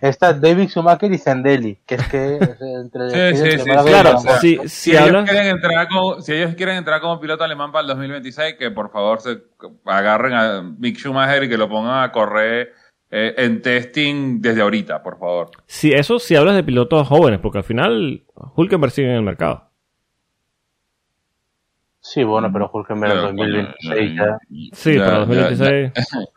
[0.01, 4.57] Está David Schumacher y Zendeli, que es que es entre, Sí, sí, Claro, sea, si,
[4.63, 7.87] Si, si ellos quieren entrar como, si ellos quieren entrar como piloto alemán para el
[7.89, 9.43] 2026, que por favor se
[9.85, 12.73] agarren a Mick Schumacher y que lo pongan a correr
[13.15, 15.51] eh, en testing desde ahorita, por favor.
[15.67, 18.23] Si eso, si hablas de pilotos jóvenes, porque al final
[18.55, 19.69] Hulkenberg sigue en el mercado.
[21.99, 24.37] Sí, bueno, pero Hulkenberg en Pero, 2026 ya.
[24.73, 25.91] Sí, Ya, para ya, 2026.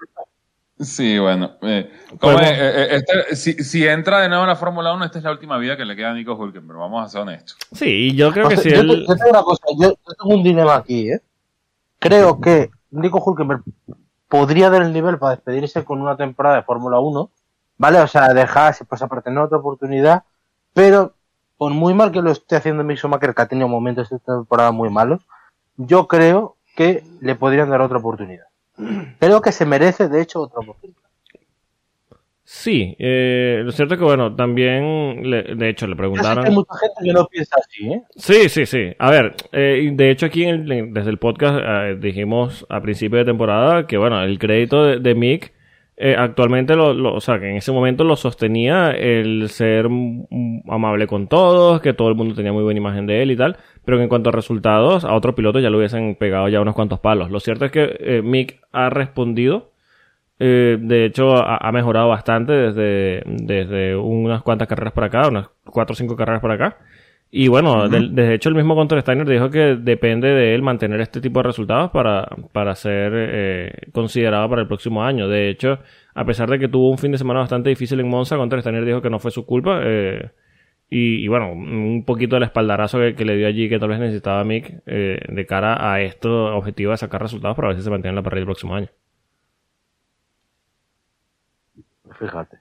[0.78, 1.52] Sí, bueno.
[1.62, 2.58] eh, ¿cómo Podemos- es?
[2.58, 5.30] Eh, eh, este- si, si entra de nuevo en la Fórmula 1, esta es la
[5.30, 7.56] última vida que le queda a Nico Hulkenberg, vamos a ser honestos.
[7.72, 9.06] Sí, y yo creo O que sea, si yo, él.
[9.08, 11.20] yo tengo una cosa, yo, yo tengo un dilema aquí, ¿eh?
[11.98, 13.62] Creo que Nico Hulkenberg
[14.28, 17.30] podría dar el nivel para despedirse con una temporada de Fórmula 1,
[17.78, 18.00] ¿vale?
[18.00, 20.24] O sea, dejarse, pues aparte no otra oportunidad,
[20.74, 21.14] pero
[21.56, 24.72] por muy mal que lo esté haciendo Mick Schumacher, que ha tenido momentos de temporada
[24.72, 25.26] muy malos,
[25.76, 28.46] yo creo que le podrían dar otra oportunidad.
[29.18, 31.00] Creo que se merece, de hecho, otra oportunidad.
[32.58, 36.46] Sí, eh, lo cierto es que, bueno, también, le- de hecho, le preguntaron.
[36.46, 38.02] hay mucha gente que no piensa así, ¿eh?
[38.16, 38.92] Sí, sí, sí.
[38.98, 43.18] A ver, eh, de hecho aquí en el- desde el podcast eh, dijimos a principio
[43.18, 45.52] de temporada que, bueno, el crédito de, de Mick
[45.98, 49.86] eh, actualmente, lo, lo- o sea, que en ese momento lo sostenía el ser
[50.68, 53.56] amable con todos, que todo el mundo tenía muy buena imagen de él y tal,
[53.84, 56.74] pero que en cuanto a resultados, a otro piloto ya le hubiesen pegado ya unos
[56.74, 57.30] cuantos palos.
[57.30, 59.72] Lo cierto es que eh, Mick ha respondido.
[60.38, 65.48] Eh, de hecho, ha, ha mejorado bastante desde, desde unas cuantas carreras por acá, unas
[65.64, 66.76] cuatro o cinco carreras por acá.
[67.30, 71.00] Y bueno, del- de, hecho el mismo Contra Steiner dijo que depende de él mantener
[71.00, 75.26] este tipo de resultados para, para ser eh, considerado para el próximo año.
[75.28, 75.78] De hecho,
[76.14, 78.84] a pesar de que tuvo un fin de semana bastante difícil en Monza, Contra Steiner
[78.84, 79.80] dijo que no fue su culpa.
[79.82, 80.30] eh,
[80.88, 83.98] y, y bueno, un poquito del espaldarazo que, que le dio allí que tal vez
[83.98, 87.90] necesitaba Mick eh, de cara a esto objetivo de sacar resultados para ver si se
[87.90, 88.86] mantiene en la parrilla el próximo año.
[92.18, 92.58] Fíjate.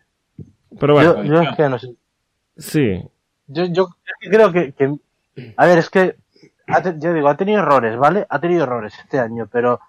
[0.79, 1.95] Pero bueno, yo, yo es que no sé.
[2.57, 3.03] sí.
[3.47, 3.87] Yo, yo
[4.19, 4.95] creo que, que-
[5.57, 6.15] A ver, es que.
[6.97, 8.25] yo digo, ha tenido errores, ¿vale?
[8.29, 9.79] Ha tenido errores este año, pero.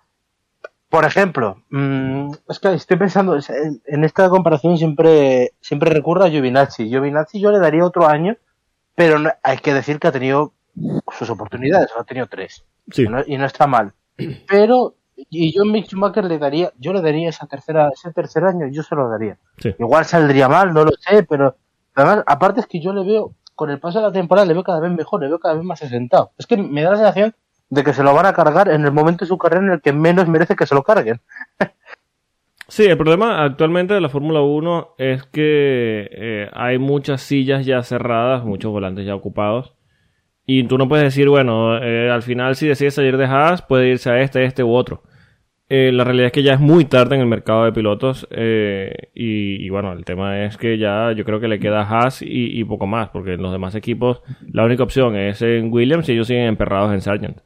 [0.89, 3.37] Por ejemplo, mm, es que estoy pensando.
[3.37, 6.89] En, en esta comparación siempre, siempre recurro a Giovinazzi.
[6.89, 8.37] Giovinazzi yo le daría otro año,
[8.95, 10.53] pero no- hay que decir que ha tenido
[11.19, 12.65] sus oportunidades, ha tenido tres.
[12.93, 13.03] Sí.
[13.03, 13.95] Y, no, y no está mal.
[14.49, 14.95] Pero.
[15.17, 18.67] Y yo a Mick Schumacher le daría, yo le daría esa tercera, ese tercer año,
[18.69, 19.39] yo se lo daría.
[19.59, 19.75] Sí.
[19.79, 21.57] Igual saldría mal, no lo sé, pero
[21.95, 24.63] además, aparte es que yo le veo, con el paso de la temporada, le veo
[24.63, 26.33] cada vez mejor, le veo cada vez más asentado.
[26.37, 27.35] Es que me da la sensación
[27.71, 29.81] de que se lo van a cargar en el momento de su carrera en el
[29.81, 31.21] que menos merece que se lo carguen.
[32.69, 37.81] Sí, el problema actualmente de la Fórmula 1 es que eh, hay muchas sillas ya
[37.85, 39.75] cerradas, muchos volantes ya ocupados.
[40.47, 43.89] Y tú no puedes decir, bueno, eh, al final si decide salir de Haas, puede
[43.89, 45.03] irse a este, este u otro.
[45.69, 48.29] Eh, la realidad es que ya es muy tarde en el mercado de pilotos.
[48.31, 52.23] eh, y, y bueno, el tema es que ya yo creo que le queda Haas
[52.23, 52.29] y,
[52.61, 56.13] y poco más, porque en los demás equipos la única opción es en Williams y
[56.13, 57.39] ellos siguen emperrados en Sargent.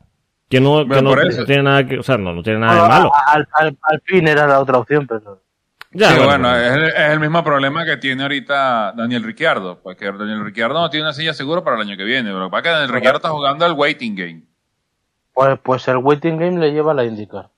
[0.51, 1.15] Que no, que no
[1.47, 3.11] tiene nada que, o sea, no, no tiene nada de Bueno, malo.
[3.15, 5.41] a- al, al- al fin era la otra opción, pero.
[5.93, 9.81] Ya, sí, bueno, bueno, es, el, es el mismo problema que tiene ahorita Daniel Ricciardo,
[9.83, 12.51] porque Daniel Ricciardo no tiene una silla segura para el año que viene, pero lo
[12.51, 14.43] que Daniel Ricciardo está jugando el waiting game.
[15.35, 17.49] Pues, pues el waiting game le lleva a la indicar.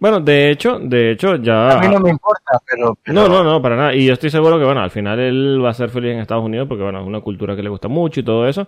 [0.00, 1.70] Bueno, de hecho, de hecho ya...
[1.70, 2.98] A mí no me importa, pero.
[3.02, 3.94] pero- No, no, no, para nada.
[3.94, 6.44] Y yo estoy seguro que, bueno, al final él va a ser feliz en Estados
[6.44, 8.66] Unidos porque, bueno, es una cultura que le gusta mucho y todo eso.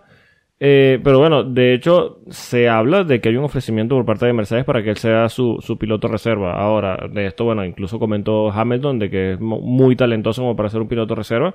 [0.62, 4.34] Eh, pero bueno, de hecho, se habla de que hay un ofrecimiento por parte de
[4.34, 6.52] Mercedes para que él sea su, su piloto reserva.
[6.52, 10.68] Ahora, de esto, bueno, incluso comentó Hamilton de que es mu- muy talentoso como para
[10.68, 11.54] ser un piloto reserva.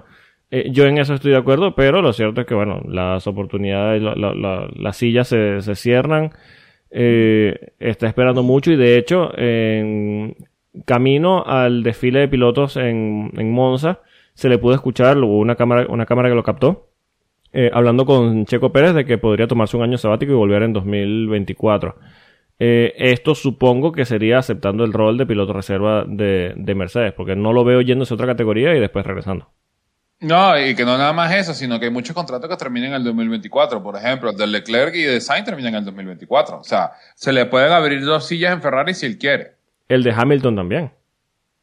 [0.50, 4.02] Eh, yo en eso estoy de acuerdo, pero lo cierto es que, bueno, las oportunidades,
[4.02, 6.32] la- la- las sillas se, se cierran.
[6.90, 10.36] Eh, está esperando mucho y, de hecho, en
[10.86, 14.00] camino al desfile de pilotos en, en Monza,
[14.34, 16.90] se le pudo escuchar, hubo una cámara, una cámara que lo captó,
[17.54, 20.74] eh, hablando con Checo Pérez de que podría tomarse un año sabático y volver en
[20.74, 21.96] 2024.
[22.60, 27.36] Eh, esto supongo que sería aceptando el rol de piloto reserva de, de Mercedes, porque
[27.36, 29.50] no lo veo yéndose a otra categoría y después regresando.
[30.22, 32.96] No, y que no nada más eso, sino que hay muchos contratos que terminan en
[32.96, 33.84] el 2024.
[33.84, 36.60] Por ejemplo, el de Leclerc y de Sainz terminan en el 2024.
[36.60, 39.56] O sea, se le pueden abrir dos sillas en Ferrari si él quiere.
[39.90, 40.92] El de Hamilton también.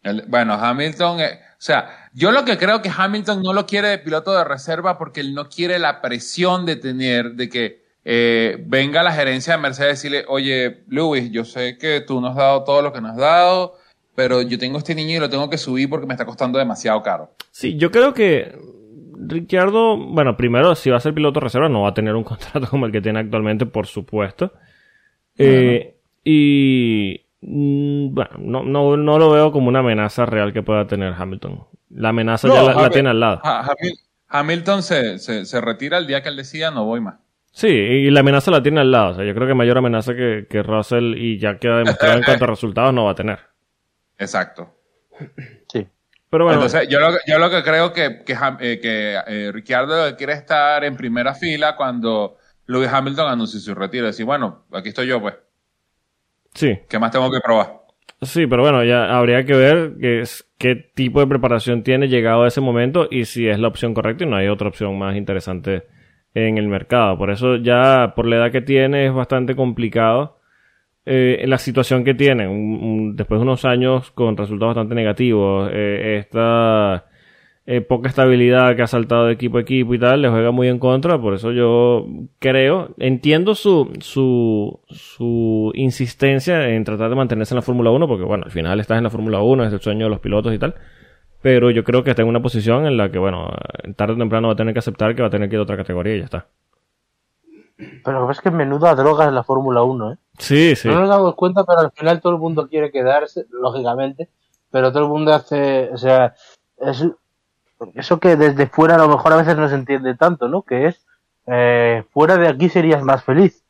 [0.02, 3.86] El- bueno, Hamilton, eh, o sea, yo lo que creo que Hamilton no lo quiere
[3.86, 8.56] de piloto de reserva porque él no quiere la presión de tener, de que eh,
[8.66, 12.38] venga la gerencia de Mercedes y decirle, oye, Lewis, yo sé que tú nos has
[12.38, 13.76] dado todo lo que nos has dado,
[14.16, 17.00] pero yo tengo este niño y lo tengo que subir porque me está costando demasiado
[17.00, 17.30] caro.
[17.52, 18.58] Sí, yo creo que
[19.24, 22.66] Ricciardo, bueno, primero, si va a ser piloto reserva, no va a tener un contrato
[22.66, 24.52] como el que tiene actualmente, por supuesto.
[25.38, 25.94] Eh,
[26.24, 31.64] y bueno, no, no, no lo veo como una amenaza real que pueda tener Hamilton.
[31.90, 33.40] La amenaza ya la, tiene al lado.
[33.44, 37.16] Ha- Hamil- Hamilton se, se, se retira el día que él decida no voy más.
[37.50, 39.10] Sí, y la amenaza la tiene al lado.
[39.10, 42.22] O sea, yo creo que mayor amenaza que, que Russell y ya queda demostrado en
[42.24, 43.40] cuanto a resultados no va a tener.
[44.18, 44.74] Exacto.
[45.70, 45.86] Sí.
[46.30, 49.50] Pero bueno, Entonces, yo lo, que- yo lo que creo que, que, eh, que eh,
[49.52, 54.06] Ricciardo que quiere estar en primera fila cuando Lewis Hamilton anuncie su retiro.
[54.06, 55.34] Decir, bueno, aquí estoy yo, pues.
[56.54, 56.78] Sí.
[56.88, 57.80] ¿Qué más tengo que probar?
[58.20, 62.44] Sí, pero bueno, ya habría que ver qué, es, qué tipo de preparación tiene llegado
[62.44, 65.16] a ese momento y si es la opción correcta y no hay otra opción más
[65.16, 65.82] interesante
[66.34, 67.18] en el mercado.
[67.18, 70.38] Por eso ya por la edad que tiene es bastante complicado
[71.06, 72.46] eh, la situación que tiene.
[72.48, 77.06] Un- un- después de unos años con resultados bastante negativos, eh, esta
[77.64, 80.68] eh, poca estabilidad que ha saltado de equipo a equipo y tal, le juega muy
[80.68, 81.20] en contra.
[81.20, 82.06] Por eso yo
[82.40, 88.24] creo, entiendo su, su, su insistencia en tratar de mantenerse en la Fórmula 1, porque
[88.24, 90.58] bueno, al final estás en la Fórmula 1, es el sueño de los pilotos y
[90.58, 90.74] tal.
[91.40, 93.48] Pero yo creo que está en una posición en la que, bueno,
[93.96, 95.64] tarde o temprano va a tener que aceptar que va a tener que ir a
[95.64, 96.46] otra categoría y ya está.
[97.76, 100.16] Pero lo que pasa es que menuda droga es la Fórmula 1, ¿eh?
[100.38, 100.88] Sí, sí.
[100.88, 104.28] No nos damos cuenta, pero al final todo el mundo quiere quedarse, lógicamente,
[104.70, 106.34] pero todo el mundo hace, o sea,
[106.78, 107.06] es
[107.94, 110.62] eso que desde fuera a lo mejor a veces no se entiende tanto, ¿no?
[110.62, 111.04] Que es,
[111.46, 113.64] eh, fuera de aquí serías más feliz.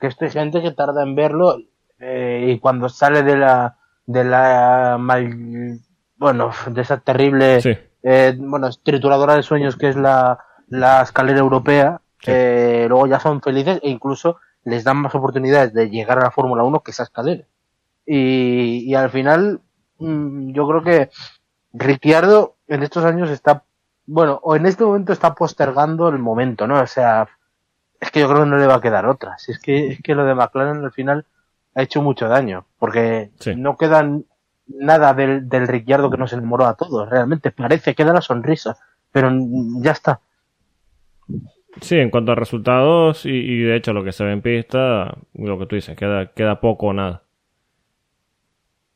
[0.00, 1.56] Que esto hay gente que tarda en verlo
[1.98, 5.78] eh, y cuando sale de la, de la mal,
[6.16, 7.76] bueno, de esa terrible, Sí.
[8.02, 10.38] eh, bueno, trituradora de sueños que es la,
[10.68, 12.30] la escalera europea, Sí.
[12.88, 16.62] luego ya son felices e incluso les dan más oportunidades de llegar a la Fórmula
[16.62, 17.44] 1 que esa escalera.
[18.06, 19.60] Y, y al final,
[19.98, 21.10] mm, yo creo que
[21.72, 23.64] Ricciardo en estos años está,
[24.06, 26.80] bueno, o en este momento está postergando el momento, ¿no?
[26.80, 27.28] O sea,
[28.00, 29.38] es que yo creo que no le va a quedar otra.
[29.38, 31.26] Si es que, es que lo de McLaren al final
[31.74, 33.54] ha hecho mucho daño, porque Sí.
[33.56, 34.24] no quedan
[34.66, 38.76] nada del, del Ricciardo que nos enamoró a todos, realmente parece, queda la sonrisa,
[39.10, 39.30] pero
[39.82, 40.20] ya está.
[41.80, 45.16] Sí, en cuanto a resultados y, y de hecho lo que se ve en pista,
[45.34, 47.21] lo que tú dices, queda, queda poco o nada.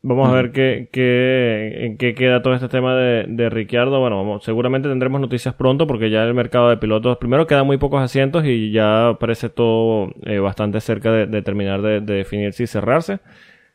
[0.08, 3.98] Vamos a ver qué, qué, en qué queda todo este tema de, de Ricciardo.
[3.98, 7.76] Bueno, vamos, seguramente tendremos noticias pronto porque ya el mercado de pilotos, primero quedan muy
[7.76, 12.62] pocos asientos y ya parece todo eh, bastante cerca de, de terminar de, de definirse
[12.62, 13.18] y cerrarse.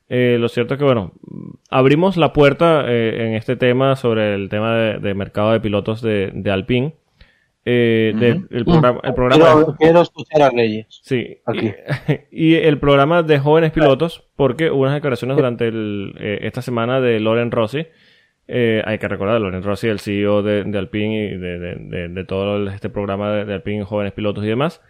[0.08, 1.12] Eh, lo cierto es que, bueno,
[1.70, 6.02] abrimos la puerta eh, en este tema sobre el tema de, de mercado de pilotos
[6.02, 6.94] de, de Alpine.
[7.63, 8.47] Eh, de- Ujú.
[8.50, 10.88] el programa, el programa Quiero, quiero escuchar a Reyes.
[11.04, 11.71] Sí, Aquí.
[12.32, 16.62] y, y el programa de jóvenes pilotos, porque hubo unas declaraciones durante el, eh, esta
[16.63, 17.86] semana de Loren Rossi.
[18.48, 22.10] Eh, hay que recordar, Loren Rossi, el CEO de, de Alpine y de, de- de-
[22.10, 24.81] de todo este programa de, de Alpine, jóvenes pilotos y demás,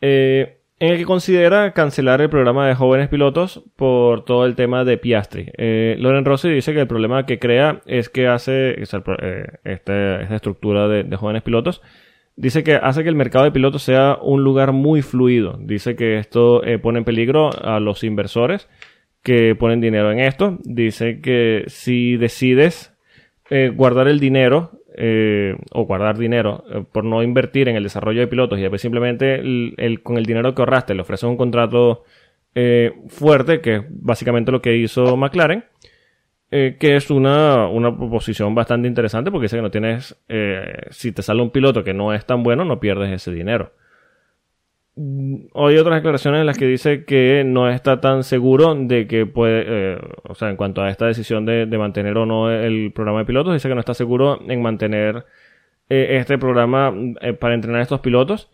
[0.00, 4.84] eh, en el que considera cancelar el programa de jóvenes pilotos por todo el tema
[4.84, 5.50] de Piastri.
[5.56, 9.46] Eh, Loren Rossi dice que el problema que crea es que hace o sea, eh,
[9.64, 11.80] este- esta estructura de, de jóvenes pilotos
[12.36, 15.56] Dice que hace que el mercado de pilotos sea un lugar muy fluido.
[15.60, 18.68] Dice que esto eh, pone en peligro a los inversores
[19.24, 20.58] que ponen dinero en esto.
[20.62, 22.94] Dice que si decides
[23.50, 28.20] eh, guardar el dinero eh, o guardar dinero eh, por no invertir en el desarrollo
[28.20, 29.42] de pilotos y después simplemente
[30.02, 32.04] con el dinero que ahorraste le ofreces un contrato
[33.08, 35.64] fuerte, que es básicamente lo que hizo McLaren,
[36.56, 41.10] eh, que es una, una proposición bastante interesante porque dice que no tienes, eh, si
[41.10, 43.72] te sale un piloto que no es tan bueno, no pierdes ese dinero.
[44.94, 49.26] Mm, Hay otras declaraciones en las que dice que no está tan seguro de que
[49.26, 52.92] puede, eh, o sea, en cuanto a esta decisión de, de mantener o no el
[52.92, 55.24] programa de pilotos, dice que no está seguro en mantener
[55.88, 56.94] eh, este programa
[57.40, 58.48] para entrenar a estos pilotos.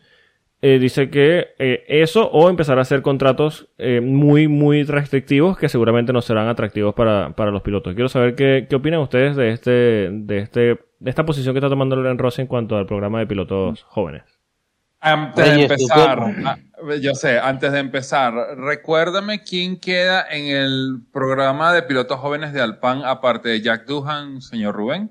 [0.62, 5.70] Eh, dice que eh, eso o empezar a hacer contratos eh, muy, muy restrictivos que
[5.70, 7.94] seguramente no serán atractivos para, para los pilotos.
[7.94, 10.60] Quiero saber qué, qué opinan ustedes de este, de este,
[10.98, 14.24] de esta posición que está tomando Loren Rossi en cuanto al programa de pilotos jóvenes.
[15.00, 16.58] Antes de empezar, ah,
[17.00, 22.60] yo sé, antes de empezar, recuérdame quién queda en el programa de pilotos jóvenes de
[22.60, 25.10] Alpan, aparte de Jack Duhan, señor Rubén.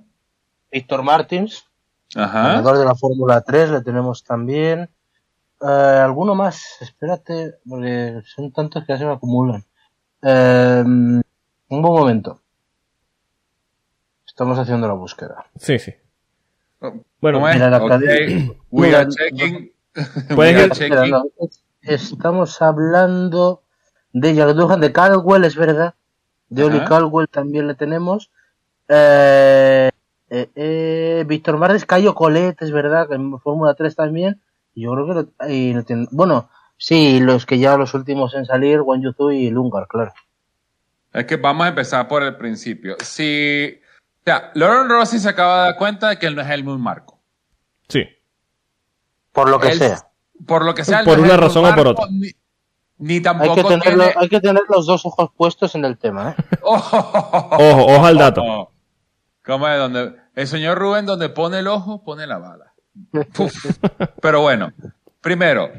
[0.72, 1.66] Víctor Martins,
[2.14, 2.50] Ajá.
[2.50, 4.91] ganador de la Fórmula 3, le tenemos también.
[5.62, 5.66] Eh,
[6.03, 6.78] ¿Alguno más?
[6.82, 9.64] Espérate, porque son tantos que ya se me acumulan.
[10.22, 11.22] Eh, un
[11.70, 12.41] buen momento.
[14.26, 15.45] Estamos haciendo la búsqueda.
[15.57, 15.93] Sí, sí.
[17.20, 17.55] Bueno, ¿Cómo es?
[17.55, 19.72] mira, la Ok, cadena- we mira, are checking.
[20.38, 21.14] We are checking.
[21.82, 23.64] estamos hablando
[24.14, 25.95] de Jack Duhan, de Caldwell, es verdad.
[26.47, 26.84] De Oli.
[26.86, 28.32] Caldwell también le tenemos.
[28.88, 29.89] Eh,
[30.30, 34.41] eh, eh, Víctor Martins, Cayo Colet, es verdad, que en Fórmula 3 también.
[34.76, 38.45] Yo creo que lo, y lo tiene- bueno, sí, los que ya los últimos en
[38.45, 40.13] salir, Juan Yuzu y Lungar, claro.
[41.13, 42.95] Es que vamos a empezar por el principio.
[43.03, 43.80] Si,
[44.22, 46.80] o sea, Lauren Rossi se acaba de dar cuenta de que él no es Helmut
[46.80, 47.20] Marco.
[47.88, 48.03] sí.
[49.32, 49.99] Por lo que Él- sea.
[50.47, 52.05] Por lo que sea, Por no una razón o por otra.
[52.09, 52.32] Ni,
[52.97, 55.97] ni Hay tampoco que, tenerlo- tiene- hay que tener los dos ojos puestos en el
[55.97, 56.36] tema, ¿eh?
[56.63, 58.72] Ojo, Ojo, ojo al dato.
[59.45, 59.78] ¿Cómo es?
[59.78, 62.68] Donde, el señor Rubén, donde pone el ojo, pone la bala.
[64.22, 64.72] Pero bueno,
[65.22, 65.72] primero,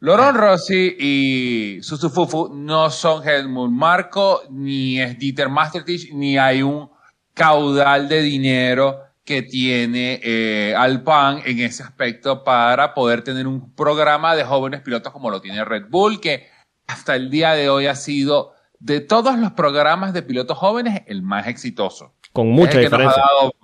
[0.00, 6.90] Loron Rossi y Susufufu no son Helmut Marco, ni es Dieter Mastertich, ni hay un
[7.32, 14.36] caudal de dinero que tiene eh, Alpan en ese aspecto para poder tener un programa
[14.36, 16.46] de jóvenes pilotos como lo tiene Red Bull, que
[16.86, 21.22] hasta el día de hoy ha sido de todos los programas de pilotos jóvenes el
[21.22, 22.12] más exitoso.
[22.34, 23.22] Con mucha Es el que nos ha diferencia.
[23.40, 23.54] dado-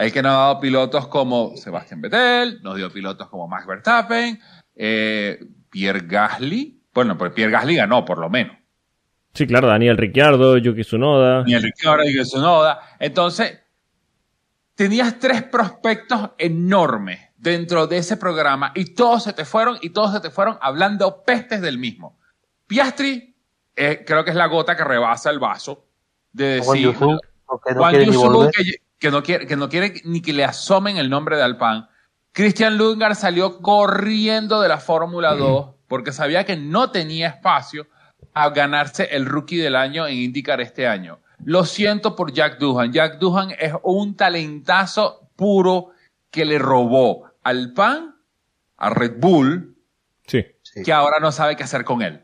[0.00, 4.40] el que nos ha dado pilotos como Sebastián Vettel, nos dio pilotos como Max Verstappen,
[4.74, 5.38] eh,
[5.68, 6.80] Pierre Gasly.
[6.94, 8.56] Bueno, pues Pierre Gasly ganó, por lo menos.
[9.34, 11.44] Sí, claro, Daniel Ricciardo, Yuki Tsunoda.
[11.44, 12.80] Ni el Ricciardo el Tsunoda.
[12.98, 13.60] Entonces,
[14.74, 20.12] tenías tres prospectos enormes dentro de ese programa y todos se te fueron y todos
[20.12, 22.18] se te fueron hablando pestes del mismo.
[22.66, 23.36] Piastri,
[23.76, 25.86] eh, creo que es la gota que rebasa el vaso
[26.32, 26.96] de Juan decir,
[27.46, 28.52] porque no Juan quiere ni Yusu, volver.
[29.00, 31.88] Que, no quiere, que no quiere ni que le asomen el nombre de Alpan.
[32.32, 37.88] Christian Lungar salió corriendo de la Fórmula 2 porque sabía que no tenía espacio
[38.34, 41.18] a ganarse el rookie del año en IndyCar este año.
[41.42, 42.92] Lo siento por Jack Duhan.
[42.92, 45.90] Jack Duhan es un talentazo puro
[46.30, 48.14] que le robó al PAN,
[48.76, 49.76] a Red Bull.
[50.26, 50.46] Sí.
[50.84, 52.22] que ahora no sabe qué hacer con él.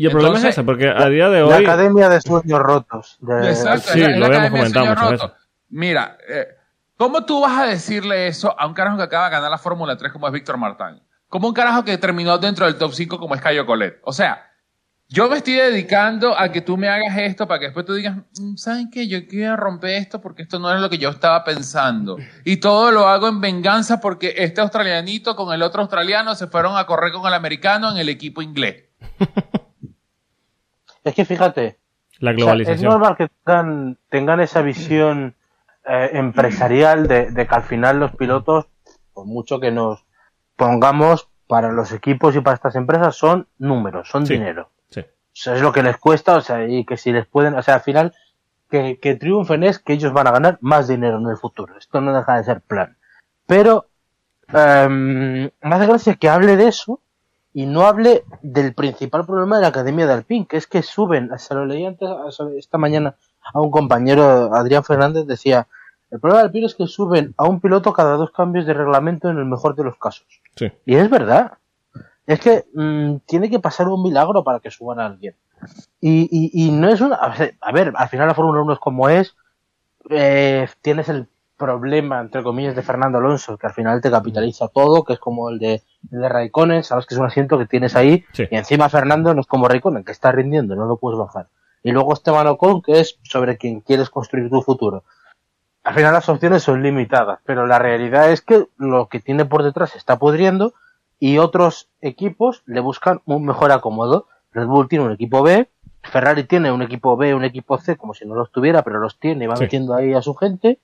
[0.00, 1.64] Y el problema es ese, porque a día de La hoy.
[1.64, 3.18] academia de sueños rotos.
[3.20, 5.32] de- Exacto, sí, la- lo la habíamos comentado muchas.
[5.68, 6.46] Mira, eh,
[6.96, 9.96] ¿cómo tú vas a decirle eso a un carajo que acaba de ganar la Fórmula
[9.96, 11.02] 3 como es Víctor Martán?
[11.28, 14.00] Como un carajo que terminó dentro del top 5 como es Cayo Colet.
[14.02, 14.46] O sea,
[15.08, 18.16] yo me estoy dedicando a que tú me hagas esto para que después tú digas,
[18.40, 19.06] "Mm, ¿saben qué?
[19.06, 22.16] Yo quiero romper esto porque esto no es lo que yo estaba pensando.
[22.44, 26.76] Y todo lo hago en venganza porque este australianito con el otro australiano se fueron
[26.78, 28.84] a correr con el americano en el equipo inglés.
[31.04, 31.78] Es que fíjate,
[32.18, 35.34] La O sea, es normal que tengan, tengan esa visión
[35.86, 38.66] eh, empresarial de, de que al final los pilotos,
[39.14, 40.04] por mucho que nos
[40.56, 44.34] pongamos para los equipos y para estas empresas, son números, son Sí.
[44.34, 44.70] dinero.
[44.90, 45.00] Sí.
[45.00, 47.62] O sea, es lo que les cuesta, o sea, y que si les pueden, o
[47.62, 48.14] sea, al final,
[48.70, 51.76] que, que triunfen es que ellos van a ganar más dinero en el futuro.
[51.78, 52.96] Esto no deja de ser plan.
[53.46, 53.86] Pero,
[54.52, 57.00] em, me hace gracia que hable de eso
[57.52, 61.30] y no hable del principal problema de la Academia de Alpine, que es que suben,
[61.38, 62.08] se lo leí antes,
[62.56, 63.16] esta mañana
[63.52, 65.66] a un compañero, Adrián Fernández, decía,
[66.10, 69.28] el problema de Alpine es que suben a un piloto cada dos cambios de reglamento
[69.28, 70.26] en el mejor de los casos.
[70.56, 70.70] Sí.
[70.84, 71.52] Y es verdad.
[72.26, 75.34] Es que mm, tiene que pasar un milagro para que suban a alguien.
[76.00, 77.16] Y, y, y no es una...
[77.16, 79.36] A ver, al final la Fórmula 1 es como es.
[80.08, 85.04] Eh, tienes el problema, entre comillas, de Fernando Alonso, que al final te capitaliza todo,
[85.04, 88.24] que es como el de, de Raikkonen, sabes que es un asiento que tienes ahí,
[88.32, 88.44] Sí.
[88.50, 91.48] y encima Fernando no es como Raikkonen, que está rindiendo, no lo puedes bajar.
[91.82, 95.04] Y luego Esteban Ocon, que es sobre quien quieres construir tu futuro.
[95.82, 99.62] Al final las opciones son limitadas, pero la realidad es que lo que tiene por
[99.62, 100.74] detrás se está pudriendo
[101.18, 104.26] y otros equipos le buscan un mejor acomodo.
[104.52, 105.70] Red Bull tiene un equipo B,
[106.02, 109.18] Ferrari tiene un equipo B, un equipo C, como si no los tuviera, pero los
[109.18, 109.62] tiene y va Sí.
[109.64, 110.78] metiendo ahí a su gente.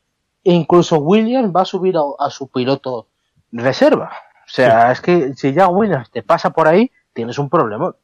[0.45, 3.09] E incluso Williams va a subir a, a su piloto
[3.53, 4.13] reserva.
[4.47, 7.95] O sea, es que si ya Williams te pasa por ahí, tienes un problema.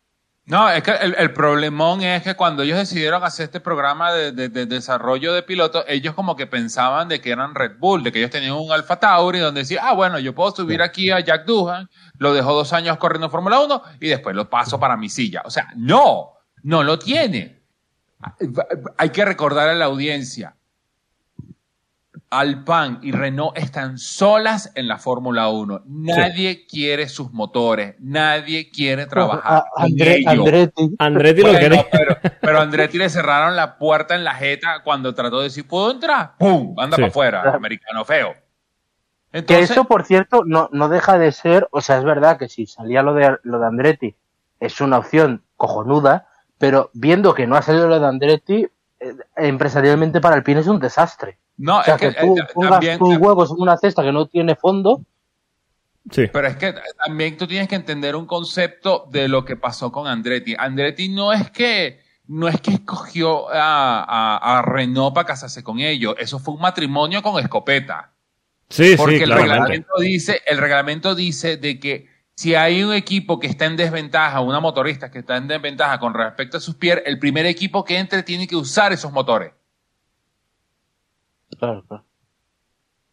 [0.44, 4.32] No, es que el, el problemón es que cuando ellos decidieron hacer este programa de,
[4.32, 8.10] de- de desarrollo de pilotos, ellos como que pensaban de que eran Red Bull, de
[8.10, 11.20] que ellos tenían un Alfa Tauri donde decía, ah, bueno, yo puedo subir aquí a
[11.20, 11.88] Jack Duhan,
[12.18, 15.42] lo dejó dos años corriendo en Fórmula 1 y después lo paso para mi silla.
[15.44, 16.32] O sea, no,
[16.64, 17.62] no lo tiene.
[18.98, 20.56] Hay que recordar a la audiencia.
[22.30, 25.82] Alpine y Renault están solas en la Fórmula 1.
[25.86, 29.42] Nadie quiere sus motores, nadie quiere trabajar.
[29.44, 30.94] A- André- Andretti.
[30.98, 31.86] Andretti lo quiere.
[31.90, 35.90] pero, pero Andretti le cerraron la puerta en la jeta cuando trató de decir, ¿puedo
[35.90, 36.34] entrar?
[36.38, 36.74] ¡Pum!
[36.78, 37.02] Anda Sí.
[37.02, 38.34] para afuera, americano feo.
[39.46, 42.66] Que eso, por cierto, no, no deja de ser, o sea, es verdad que si
[42.66, 44.14] salía lo de, lo de Andretti,
[44.60, 48.68] es una opción cojonuda, pero viendo que no ha salido lo de Andretti,
[49.00, 51.38] eh, empresarialmente para el PIN es un desastre.
[51.56, 54.02] No, o sea, es que, que tú eh, pongas también, tus huevos en una cesta
[54.02, 55.02] que no tiene fondo,
[56.10, 56.26] Sí.
[56.32, 56.74] Pero es que
[57.06, 60.56] también tú tienes que entender un concepto de lo que pasó con Andretti.
[60.58, 65.78] Andretti no es que no es que escogió a, a- a Renault para casarse con
[65.78, 66.16] ellos.
[66.18, 68.10] Eso fue un matrimonio con escopeta.
[68.68, 69.58] Sí, Porque sí, el claramente.
[69.60, 74.40] reglamento dice, el reglamento dice de que si hay un equipo que está en desventaja,
[74.40, 77.96] una motorista que está en desventaja con respecto a sus pies, el primer equipo que
[77.98, 79.52] entre tiene que usar esos motores.
[81.58, 82.04] Claro, claro.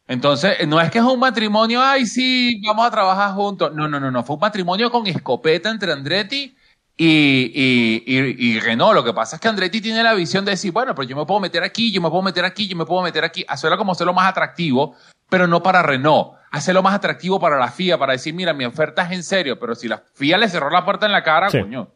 [0.08, 3.72] Entonces, no es que es un matrimonio, ay, sí, vamos a trabajar juntos.
[3.76, 4.24] No, no, no, no.
[4.24, 6.56] Fue un matrimonio con escopeta entre Andretti
[6.98, 8.96] y, y, y, y Renault.
[8.96, 11.26] Lo que pasa es que Andretti tiene la visión de decir, bueno, pero yo me
[11.28, 13.46] puedo meter aquí, yo me puedo meter aquí, yo me puedo meter aquí.
[13.48, 14.96] Hacerlo como hacerlo más atractivo,
[15.30, 16.40] pero no para Renault.
[16.52, 19.76] Hacerlo más atractivo para la FIA, para decir, mira, mi oferta es en serio, pero
[19.76, 21.62] si la FIA le cerró la puerta en la cara, Sí.
[21.62, 21.88] coño.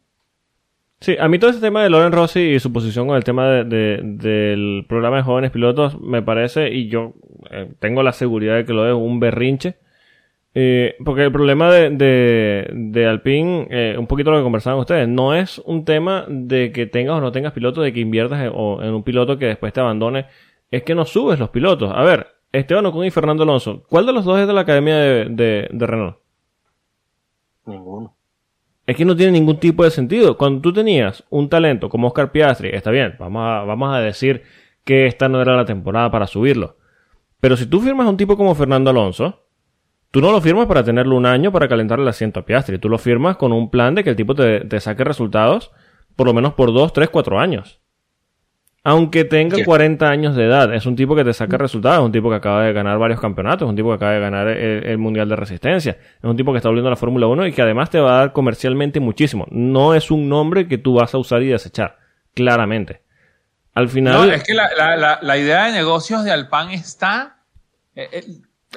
[1.04, 3.45] Sí, a mí todo ese tema de Loren Rossi y su posición con el tema
[3.49, 7.12] de- de- del programa de jóvenes pilotos me parece, y yo
[7.51, 9.76] eh, tengo la seguridad de que lo es un berrinche,
[10.56, 11.89] eh, porque el problema de,
[12.72, 16.86] de, Alpine, eh, un poquito lo que conversaban ustedes, no es un tema de que
[16.86, 19.74] tengas o no tengas pilotos, de que inviertas en, o en un piloto que después
[19.74, 20.28] te abandone,
[20.72, 21.91] es que no subes los pilotos.
[21.93, 24.95] A ver, Esteban Ocon y Fernando Alonso, ¿cuál de los dos es de la academia
[24.95, 26.16] de, de, de Renault?
[27.66, 28.16] Ninguno.
[28.86, 30.38] Es que no tiene ningún tipo de sentido.
[30.38, 34.43] Cuando tú tenías un talento como Oscar Piastri, está bien, vamos a, vamos a decir
[34.84, 36.77] que esta no era la temporada para subirlo.
[37.39, 39.45] Pero si tú firmas a un tipo como Fernando Alonso,
[40.11, 42.77] tú no lo firmas para tenerlo un año para calentar el asiento a Piastri.
[42.77, 45.71] Tú lo firmas con un plan de que el tipo te, te saque resultados
[46.15, 47.79] por lo menos por 2, 3, 4 años.
[48.86, 49.63] Aunque tenga Sí.
[49.63, 52.36] 40 años de edad, es un tipo que te saca resultados, es un tipo que
[52.36, 55.29] acaba de ganar varios campeonatos, es un tipo que acaba de ganar el, el Mundial
[55.29, 57.89] de Resistencia, es un tipo que está volviendo a la Fórmula 1 y que además
[57.89, 59.47] te va a dar comercialmente muchísimo.
[59.51, 61.97] No es un nombre que tú vas a usar y desechar,
[62.34, 63.01] claramente.
[63.73, 64.27] Al final...
[64.27, 67.38] No, es que la, la, la, la idea de negocios de Alpan está.
[67.95, 68.23] eh, eh,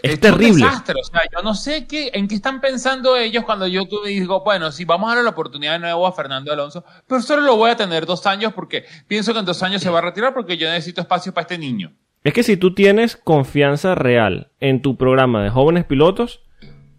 [0.03, 0.65] Es hecho terrible.
[0.65, 0.95] Un desastre.
[1.01, 4.71] O sea, yo no sé qué, en qué están pensando ellos cuando yo digo, bueno,
[4.73, 7.71] sí, vamos a darle la oportunidad de nuevo a Fernando Alonso, pero solo lo voy
[7.71, 10.57] a tener dos años porque pienso que en dos años se va a retirar porque
[10.57, 11.93] yo necesito espacio para este niño.
[12.25, 16.41] Es que si tú tienes confianza real en tu programa de jóvenes pilotos,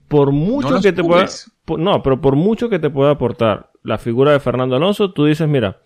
[0.07, 1.25] por mucho No que te pueda,
[1.77, 5.47] no, pero por mucho que te pueda aportar la figura de Fernando Alonso, tú dices,
[5.47, 5.81] mira,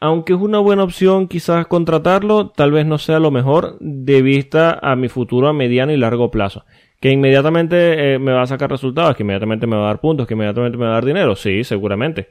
[0.00, 4.78] aunque es una buena opción quizás contratarlo, tal vez no sea lo mejor de vista
[4.82, 6.64] a mi futuro a mediano y largo plazo.
[7.00, 10.26] Que inmediatamente eh, me va a sacar resultados, que inmediatamente me va a dar puntos,
[10.26, 12.28] que inmediatamente me va a dar dinero, sí, seguramente.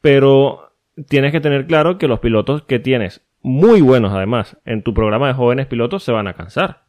[0.00, 0.72] Pero
[1.08, 5.28] tienes que tener claro que los pilotos que tienes, muy buenos además, en tu programa
[5.28, 6.82] de jóvenes pilotos, se van a cansar.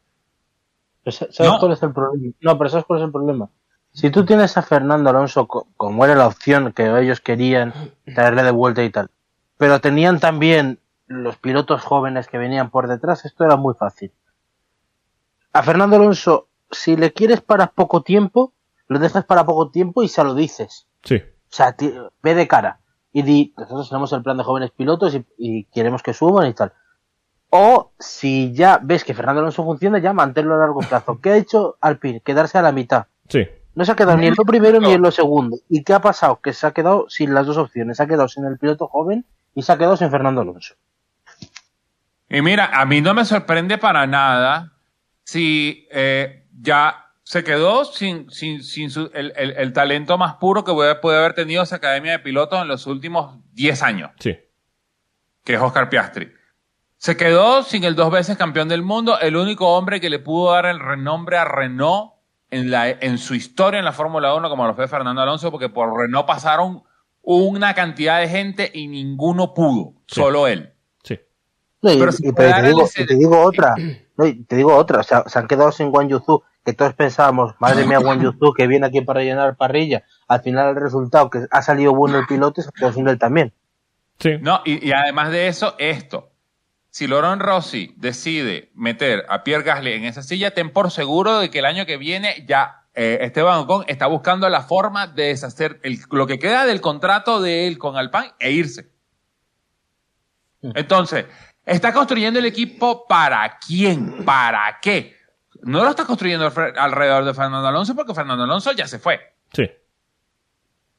[1.05, 1.57] ¿Sabes No.
[1.59, 2.33] cuál es el problema?
[2.41, 3.49] No, pero ¿sabes cuál es el problema?
[3.93, 7.73] Si tú tienes a Fernando Alonso co- como era la opción que ellos querían
[8.13, 9.09] traerle de vuelta y tal,
[9.57, 14.11] pero tenían también los pilotos jóvenes que venían por detrás, esto era muy fácil.
[15.53, 18.53] A Fernando Alonso, si le quieres para poco tiempo,
[18.87, 20.87] lo dejas para poco tiempo y se lo dices.
[21.03, 21.75] Sí, O sea,
[22.21, 22.79] ve de cara
[23.13, 26.53] y di, nosotros tenemos el plan de jóvenes pilotos y, y queremos que suban y
[26.53, 26.73] tal.
[27.49, 31.19] O si ya ves que Fernando Alonso funciona, ya manténlo a largo plazo.
[31.21, 32.19] ¿Qué ha hecho Alpine?
[32.21, 33.05] Quedarse a la mitad.
[33.27, 33.47] sí.
[33.73, 35.55] No se ha quedado ni en lo primero ni en lo segundo.
[35.69, 36.39] ¿Y qué ha pasado?
[36.41, 37.97] Que se ha quedado sin las dos opciones.
[37.97, 39.23] Se ha quedado sin el piloto joven
[39.55, 40.75] y se ha quedado sin Fernando Alonso.
[42.29, 44.73] Y mira, a mí no me sorprende para nada
[45.23, 50.63] si eh, ya se quedó sin, sin, sin su- el, el- el talento más puro
[50.63, 54.37] que puede, puede haber tenido esa academia de pilotos en los últimos 10 años, Sí.
[55.43, 56.31] que es Oscar Piastri.
[56.97, 60.51] Se quedó sin el dos veces campeón del mundo, el único hombre que le pudo
[60.53, 62.13] dar el renombre a Renault
[62.49, 65.69] en, la, en su historia en la Fórmula 1, como lo fue Fernando Alonso, porque
[65.69, 66.83] por Renault pasaron
[67.35, 70.21] una cantidad de gente y ninguno pudo, Sí.
[70.21, 70.73] solo él.
[71.03, 71.19] Sí.
[71.81, 73.75] No, y, Pero y- pero te, digo, ese- y te digo otra.
[74.17, 75.01] No, te digo otra.
[75.01, 78.53] O sea, se han quedado sin Juan Yuzu, que todos pensábamos, madre mía, Juan Yuzu,
[78.53, 80.03] que viene aquí para rellenar parrilla.
[80.27, 83.19] Al final, el resultado, que ha salido bueno el piloto, se ha quedado sin él
[83.19, 83.53] también.
[84.19, 84.31] Sí.
[84.41, 86.31] No, y, y además de eso, esto.
[86.89, 91.51] Si Loren Rossi decide meter a Pierre Gasly en esa silla, ten por seguro de
[91.51, 95.79] que el año que viene ya eh, Esteban Ocon está buscando la forma de deshacer
[95.83, 98.91] el- lo que queda del contrato de él con Alpine e irse.
[100.61, 101.25] Entonces,
[101.65, 105.17] Está construyendo el equipo para quién, para qué.
[105.63, 109.19] No lo está construyendo alrededor de Fernando Alonso porque Fernando Alonso ya se fue.
[109.51, 109.69] Sí.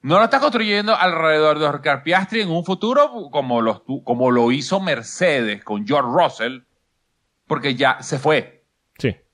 [0.03, 4.53] No lo está construyendo alrededor de Oscar Piastri en un futuro como lo, como lo
[4.53, 6.59] hizo Mercedes con George Russell,
[7.47, 8.58] porque ya se fue.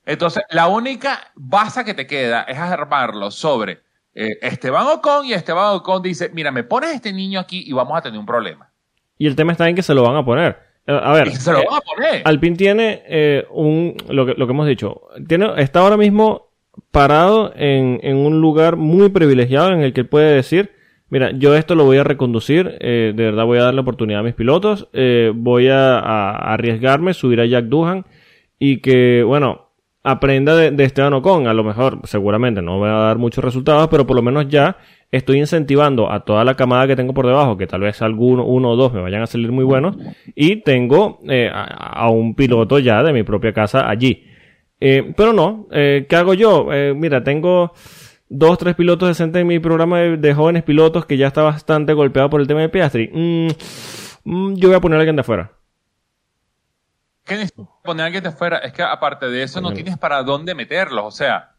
[0.05, 3.79] Entonces, la única base que te queda es armarlo sobre
[4.13, 7.97] eh, Esteban Ocon y Esteban Ocon dice, mira, me pones este niño aquí y vamos
[7.97, 8.69] a tener un problema.
[9.17, 10.57] Y el tema está en que se lo van a poner.
[10.85, 12.21] Eh, a ver, se lo van a poner.
[12.25, 16.49] Alpine tiene un, lo que, lo que hemos dicho, tiene, está ahora mismo
[16.91, 20.71] parado en, en, un lugar muy privilegiado en el que puede decir,
[21.09, 24.21] mira, yo esto lo voy a reconducir, eh, de verdad voy a dar la oportunidad
[24.21, 28.05] a mis pilotos, eh, voy a, a, arriesgarme, subir a Jack Duhan
[28.59, 29.64] y que, bueno,
[30.05, 33.43] aprenda de, de Esteban Ocon, a lo mejor, seguramente no me va a dar muchos
[33.43, 34.77] resultados, pero por lo menos ya
[35.11, 38.71] estoy incentivando a toda la camada que tengo por debajo, que tal vez alguno, uno
[38.71, 39.97] o dos me vayan a salir muy buenos,
[40.35, 44.23] y tengo eh, a, un piloto ya de mi propia casa allí.
[44.79, 46.71] Eh, pero no, eh, ¿qué hago yo?
[46.71, 47.73] Eh, mira, tengo
[48.29, 51.93] dos, tres pilotos decentes en mi programa de, de, jóvenes pilotos que ya está bastante
[51.93, 53.09] golpeado por el tema de Piastri.
[53.11, 53.47] Mm,
[54.23, 55.51] mm, yo voy a poner a alguien de afuera.
[57.25, 58.57] ¿Qué necesitas poner a alguien de afuera?
[58.59, 61.05] Es que aparte de eso no tienes para dónde meterlos.
[61.05, 61.55] O sea,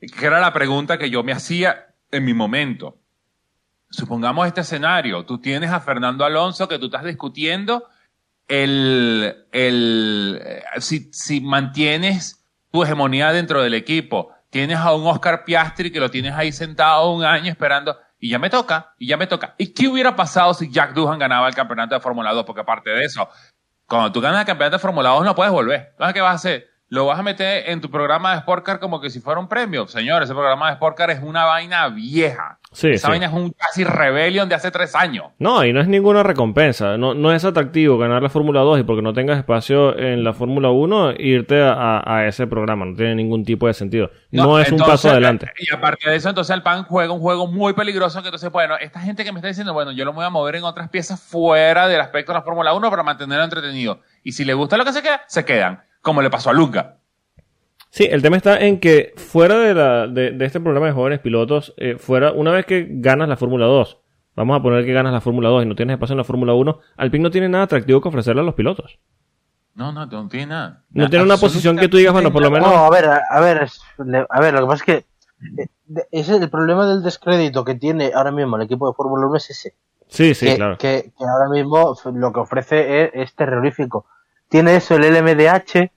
[0.00, 2.98] que era la pregunta que yo me hacía en mi momento.
[3.90, 5.24] Supongamos este escenario.
[5.24, 7.84] Tú tienes a Fernando Alonso que tú estás discutiendo
[8.48, 10.42] el, el,
[10.80, 14.32] si, si mantienes tu hegemonía dentro del equipo.
[14.50, 18.38] Tienes a un Oscar Piastri que lo tienes ahí sentado un año esperando y ya
[18.38, 19.54] me toca, y ya me toca.
[19.58, 22.44] ¿Y qué hubiera pasado si Jack Duhan ganaba el campeonato de Fórmula 2?
[22.44, 23.28] Porque aparte de eso,
[23.88, 25.88] cuando tú ganas el campeonato de Fórmula 2 no puedes volver.
[25.92, 26.68] Entonces, ¿qué vas a hacer?
[26.90, 29.86] Lo vas a meter en tu programa de Sportcar como que si fuera un premio.
[29.88, 32.58] Señor, ese programa de Sportcar es una vaina vieja.
[32.72, 33.10] Sí, Esa sí.
[33.10, 35.26] vaina es un casi rebellion de hace tres años.
[35.38, 36.96] No, y no es ninguna recompensa.
[36.96, 40.32] No, no es atractivo ganar la Fórmula 2 y porque no tengas espacio en la
[40.32, 42.86] Fórmula 1, irte a, a, ese programa.
[42.86, 44.10] No tiene ningún tipo de sentido.
[44.30, 45.50] No, no es entonces, un paso adelante.
[45.58, 48.22] Y aparte de eso, entonces el PAN juega un juego muy peligroso.
[48.22, 50.56] Que entonces, bueno, esta gente que me está diciendo, bueno, yo lo voy a mover
[50.56, 54.00] en otras piezas fuera del aspecto de la Fórmula 1 para mantenerlo entretenido.
[54.22, 55.82] Y si le gusta lo que se queda, se quedan.
[56.08, 56.96] Como le pasó a Luca.
[57.90, 61.18] Sí, el tema está en que fuera de, la, de, de este programa de jóvenes
[61.18, 63.98] pilotos, eh, fuera, una vez que ganas la Fórmula 2,
[64.34, 66.54] vamos a poner que ganas la Fórmula 2 y no tienes espacio en la Fórmula
[66.54, 68.98] 1, Alpine no tiene nada atractivo que ofrecerle a los pilotos.
[69.74, 70.82] No, no, no tiene nada.
[70.92, 72.70] No tiene una posición que tú digas, bueno, por lo menos.
[72.70, 73.68] No, a ver, a ver,
[74.30, 75.06] a ver, lo que pasa es que
[75.60, 79.36] eh, ese, el problema del descrédito que tiene ahora mismo el equipo de Fórmula 1
[79.36, 79.74] es ese.
[80.08, 80.78] Sí, sí, que, claro.
[80.78, 84.06] Que, que, ahora mismo lo que ofrece es, es terrorífico.
[84.48, 85.90] Tiene eso el LMDH,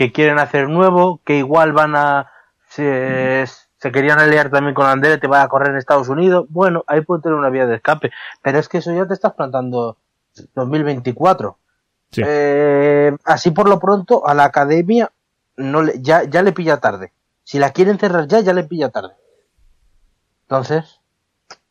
[0.00, 2.30] que quieren hacer nuevo, que igual van a
[2.70, 3.44] se,
[3.76, 6.46] se querían aliar también con Andere, te va a correr en Estados Unidos.
[6.48, 9.34] Bueno, ahí puede tener una vía de escape, pero es que eso ya te estás
[9.34, 9.98] plantando
[10.54, 11.58] 2024.
[12.12, 12.22] Sí.
[12.24, 15.12] Eh, así por lo pronto a la academia
[15.58, 17.12] no le, ya, ya le pilla tarde.
[17.44, 19.12] Si la quieren cerrar ya, ya le pilla tarde.
[20.44, 20.99] Entonces.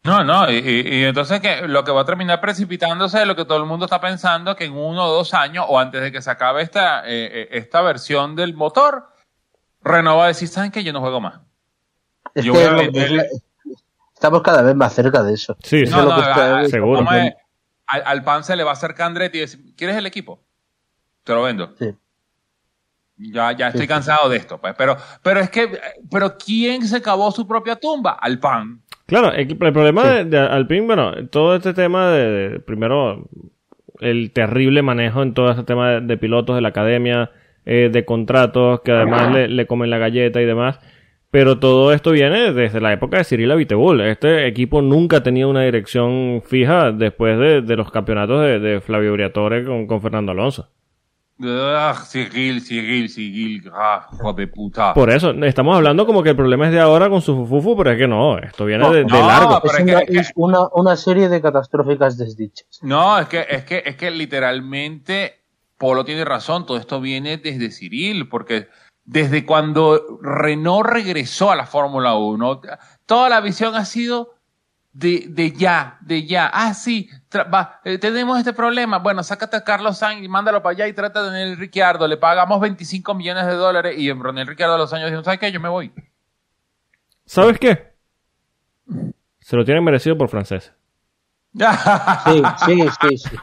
[0.04, 3.44] No, no, y, y, entonces que lo que va a terminar precipitándose es lo que
[3.44, 6.22] todo el mundo está pensando, que en uno o dos años, o antes de que
[6.22, 9.10] se acabe esta, eh, esta versión del motor,
[9.82, 10.84] Renault va a decir, ¿saben qué?
[10.84, 11.42] Yo no juego más.
[12.34, 13.28] Es Yo que a vender...
[14.14, 15.58] estamos cada vez más cerca de eso.
[15.64, 17.02] Sí, no, no, a, seguro.
[17.02, 17.34] Es,
[17.88, 20.40] al, al, pan se le va a acercar Andretti y decir, ¿quieres el equipo?
[21.24, 21.76] Te lo vendo.
[21.78, 21.94] Sí.
[23.18, 24.32] Ya, ya estoy sí, cansado sí.
[24.32, 24.76] de esto, pues.
[24.78, 25.80] Pero, pero es que,
[26.10, 28.12] pero ¿quién se cavó su propia tumba?
[28.14, 28.82] Al pan.
[29.10, 30.10] Claro, el, el problema sí.
[30.10, 33.28] de, de, Alpine, bueno, todo este tema de, de, primero,
[34.00, 37.32] el terrible manejo en todo este tema de, de pilotos de la academia,
[37.66, 40.80] eh, de contratos, que además le, le, comen la galleta y demás.
[41.32, 44.02] Pero todo esto viene desde la época de Cyril Abiteboul.
[44.02, 49.14] Este equipo nunca ha tenido una dirección fija después de, los campeonatos de, de Flavio
[49.14, 50.70] Briatore con, con Fernando Alonso.
[51.42, 54.94] Ah, Cyril, Cyril, Cyril, ah, hijo de puta.
[54.94, 57.92] Por eso, estamos hablando como que el problema es de ahora con su fufufu, pero
[57.92, 59.62] es que no, esto viene no, de, de no, largo.
[59.64, 62.80] Es, una, es una, una, serie de catastróficas desdichas.
[62.82, 65.40] No, es que, es que, es que literalmente
[65.78, 68.68] Polo tiene razón, todo esto viene desde Cyril, porque
[69.06, 72.62] desde cuando Renault regresó a la Fórmula 1,
[73.06, 74.36] toda la visión ha sido
[75.00, 76.48] de, de ya, de ya.
[76.54, 79.00] Ah, sí, va, eh, tenemos este problema.
[79.00, 82.06] Bueno, sácate a Carlos Sainz y mándalo para allá y trata de Daniel Ricciardo.
[82.06, 85.40] Le pagamos 25 millones de dólares y en Daniel Ricciardo a los años dijo, ¿sabes
[85.40, 85.52] qué?
[85.54, 85.94] Yo me voy.
[87.26, 87.94] ¿Sabes qué?
[89.40, 90.74] Se lo tienen merecido por francés.
[91.52, 93.36] Sí, sí, sí, sí.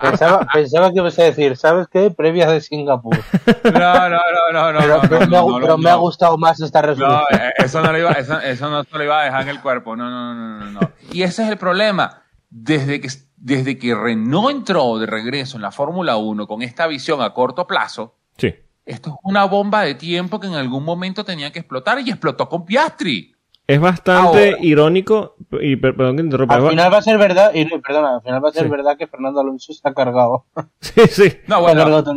[0.00, 2.10] Pensaba, pensaba que ibas a decir, ¿sabes qué?
[2.10, 3.18] Previas de Singapur.
[3.64, 4.18] No, no,
[4.52, 4.80] no, no, no.
[4.80, 7.24] Pero, no, pero, no, me, ha, no, pero no, me ha gustado más esta resolución.
[7.30, 9.48] No, eh, eso no, lo iba, eso, eso no se lo iba a dejar en
[9.48, 9.96] el cuerpo.
[9.96, 10.92] No, no, no, no, no.
[11.12, 12.22] Y ese es el problema.
[12.50, 17.22] Desde que desde que Renault entró de regreso en la Fórmula 1 con esta visión
[17.22, 18.54] a corto plazo, Sí.
[18.84, 22.48] esto es una bomba de tiempo que en algún momento tenía que explotar y explotó
[22.48, 23.34] con Piastri.
[23.68, 24.56] Es bastante Ahora.
[24.62, 26.54] irónico, y per- perdón que te interrumpa.
[26.54, 28.70] Al final va a ser verdad, y no, perdona, al final va a ser Sí.
[28.70, 30.46] verdad que Fernando Alonso está cargado.
[30.80, 31.32] Sí, sí.
[31.46, 32.10] No, bueno, Fernando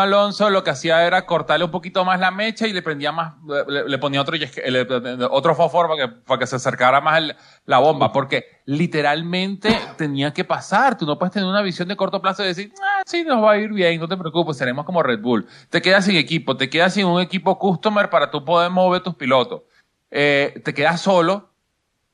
[0.00, 3.12] Alonso Fernando lo que hacía era cortarle un poquito más la mecha y le prendía
[3.12, 3.34] más,
[3.66, 7.36] le, le ponía otro, le- otro fósforo para que, para que se acercara más el-
[7.64, 10.98] la bomba, porque literalmente tenía que pasar.
[10.98, 13.52] Tú no puedes tener una visión de corto plazo y decir, ah, sí, nos va
[13.52, 15.46] a ir bien, no te preocupes, seremos como Red Bull.
[15.70, 19.14] Te quedas sin equipo, te quedas sin un equipo customer para tú poder mover tus
[19.14, 19.62] pilotos.
[20.10, 21.50] Eh, te quedas solo,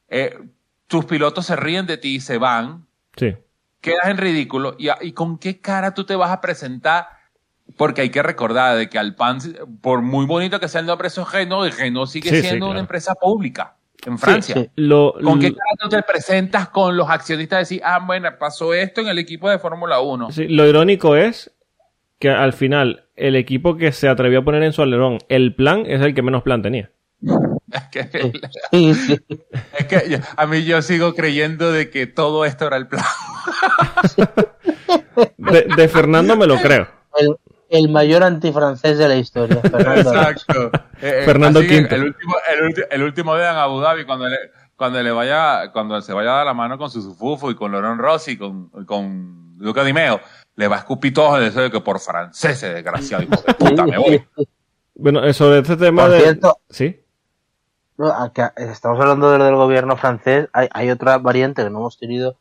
[0.08, 0.36] eh,
[0.86, 2.86] tus pilotos se ríen de ti y se van,
[3.16, 3.34] Sí.
[3.80, 7.06] quedas en ridículo y, y con qué cara tú te vas a presentar
[7.76, 9.38] porque hay que recordar de que Alpan
[9.80, 12.66] por muy bonito que sea el nombre eso Renault y Renault sigue Sí, sí, siendo
[12.66, 12.70] claro.
[12.72, 14.70] una empresa pública en Francia sí.
[14.76, 18.74] Lo, con qué cara tú te presentas con los accionistas y decir ah bueno pasó
[18.74, 21.52] esto en el equipo de Fórmula 1 sí, lo irónico es
[22.18, 25.84] que al final el equipo que se atrevió a poner en su alerón el plan
[25.86, 26.90] es el que menos plan tenía.
[27.72, 28.32] es que,
[28.70, 29.20] Sí, sí.
[29.78, 33.04] es que yo- a mí yo sigo creyendo de que todo esto era el plan
[35.36, 36.88] De, de Fernando me lo creo.
[37.18, 37.36] El,
[37.70, 40.10] el mayor antifrancés de la historia, Fernando.
[40.12, 40.70] Exacto.
[41.00, 41.86] Eh, eh, Fernando V.
[41.90, 42.34] El último,
[42.90, 44.36] el, último día en Abu Dhabi, cuando le,
[44.76, 47.72] cuando le vaya, cuando se vaya a dar la mano con su Sufufo y con
[47.72, 50.20] Laurent Rossi, con, con Luca Di Meo,
[50.56, 53.84] le va a escupir todo el deseo de que por francés, desgraciado, hijo de puta,
[53.86, 54.24] me voy.
[54.96, 56.20] Bueno, eh, sobre este tema Por de...
[56.20, 57.00] cierto, Sí.
[57.96, 60.48] No, acá estamos hablando de lo del gobierno francés.
[60.52, 62.36] Hay, hay otra variante que no hemos tenido,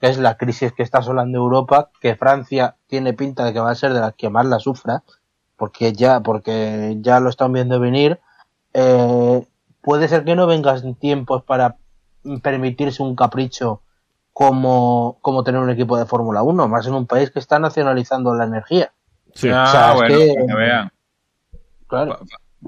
[0.00, 3.70] que es la crisis que está asolando Europa, que Francia tiene pinta de que va
[3.70, 5.02] a ser de las que más la sufra,
[5.56, 8.20] porque ya, porque ya lo están viendo venir.
[8.74, 9.46] Eh,
[9.80, 11.76] puede ser que no vengan tiempos para
[12.42, 13.80] permitirse un capricho
[14.34, 18.34] como, como tener un equipo de Fórmula 1, más en un país que está nacionalizando
[18.34, 18.92] la energía.
[19.34, 19.48] Sí.
[19.52, 20.92] Ah, O sea, es bueno, que- para que vean.
[21.86, 22.18] Claro.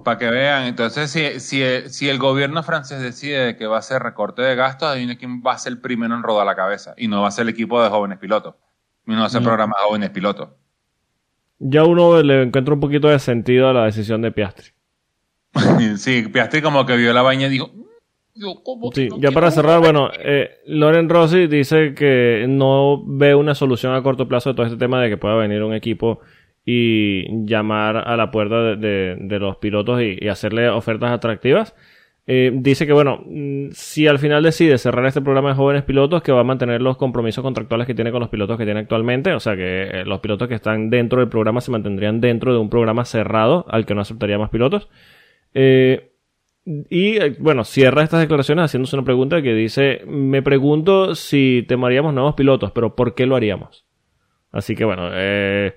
[0.05, 4.01] Para que vean, entonces si, si, si el gobierno francés decide que va a hacer
[4.03, 6.95] recorte de gastos, adivina quién va a ser el primero en rodar la cabeza.
[6.97, 8.55] Y no va a ser el equipo de jóvenes pilotos.
[9.07, 9.49] Y no va a ser el Mm.
[9.49, 10.49] programa de jóvenes pilotos.
[11.59, 14.69] Ya uno le encuentra un poquito de sentido a la decisión de Piastri.
[15.97, 17.83] sí, Piastri como que vio la vaina y dijo, "Mm,
[18.37, 19.93] yo como que Sí, no ya para cerrar, jugar".
[19.93, 24.67] bueno, eh, Loren Rossi dice que no ve una solución a corto plazo de todo
[24.67, 26.21] este tema de que pueda venir un equipo
[26.65, 31.75] y llamar a la puerta de, los pilotos y, hacerle ofertas atractivas.
[32.27, 36.23] Eh, dice que, bueno, mm, si al final decide cerrar este programa de jóvenes pilotos,
[36.23, 39.33] que va a mantener los compromisos contractuales que tiene con los pilotos que tiene actualmente,
[39.33, 42.59] o sea que eh, los pilotos que están dentro del programa se mantendrían dentro de
[42.59, 44.89] un programa cerrado al que no aceptaría más pilotos.
[45.55, 46.11] Eh,
[46.65, 52.35] y bueno, cierra estas declaraciones haciéndose una pregunta que dice, me pregunto si temaríamos nuevos
[52.35, 53.87] pilotos, pero ¿por qué lo haríamos?
[54.53, 55.75] Así que bueno, eh,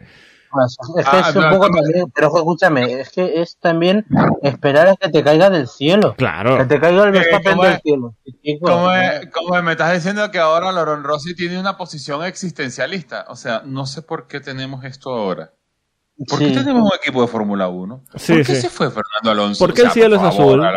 [0.66, 1.76] Es que Ah, es un no, poco no.
[1.82, 4.06] también, pero escúchame, es que es también
[4.42, 6.14] esperar a que te caiga del cielo.
[6.16, 8.16] claro, Que te caiga el Eh, Verstappen ¿cómo del cielo.
[8.44, 9.64] Chico, ¿Cómo es- cómo es?
[9.64, 13.26] Me estás diciendo que ahora Loron Rossi tiene una posición existencialista.
[13.30, 15.52] O sea, no sé por qué tenemos esto ahora.
[16.30, 16.50] ¿Por Sí.
[16.50, 18.04] qué tenemos un equipo de Fórmula 1?
[18.16, 18.62] Sí, ¿Por qué sí.
[18.62, 19.66] se fue Fernando Alonso?
[19.66, 20.64] ¿Por qué el cielo es azul?
[20.64, 20.76] Ay,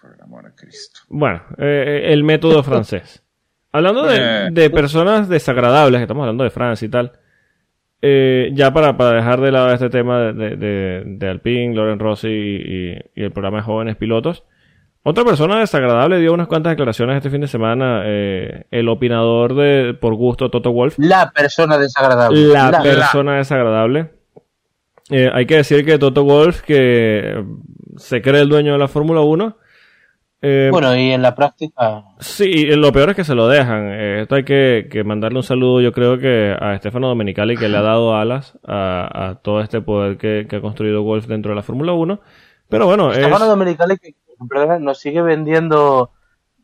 [0.00, 1.00] por el amor a Cristo.
[1.08, 3.22] bueno, eh, el método francés.
[3.72, 4.48] Hablando de, Eh.
[4.52, 7.12] de personas desagradables, que estamos hablando de Francia y tal,
[8.02, 12.28] eh, ya para, para dejar de lado este tema de, de, de- Alpine, Loren Rossi
[12.28, 14.44] y, el programa de jóvenes pilotos,
[15.02, 19.94] otra persona desagradable dio unas cuantas declaraciones este fin de semana, eh, el opinador de
[19.94, 22.48] por gusto Toto Wolf, La persona desagradable.
[22.48, 24.10] la, La- persona desagradable.
[25.10, 27.44] Eh, hay que decir que Toto Wolf, que
[27.96, 29.56] se cree el dueño de la Fórmula 1,
[30.42, 32.04] eh, Bueno, y en la práctica.
[32.20, 33.88] sí, y lo peor es que se lo dejan.
[33.90, 37.68] Eh, esto hay que, que mandarle un saludo, yo creo que a Stefano Domenicali, que
[37.68, 41.50] le ha dado alas a, a todo este poder que, que ha construido Wolf dentro
[41.50, 42.20] de la Fórmula 1.
[42.68, 44.14] Pero bueno, es- Stefano Domenicali que
[44.80, 46.10] nos sigue vendiendo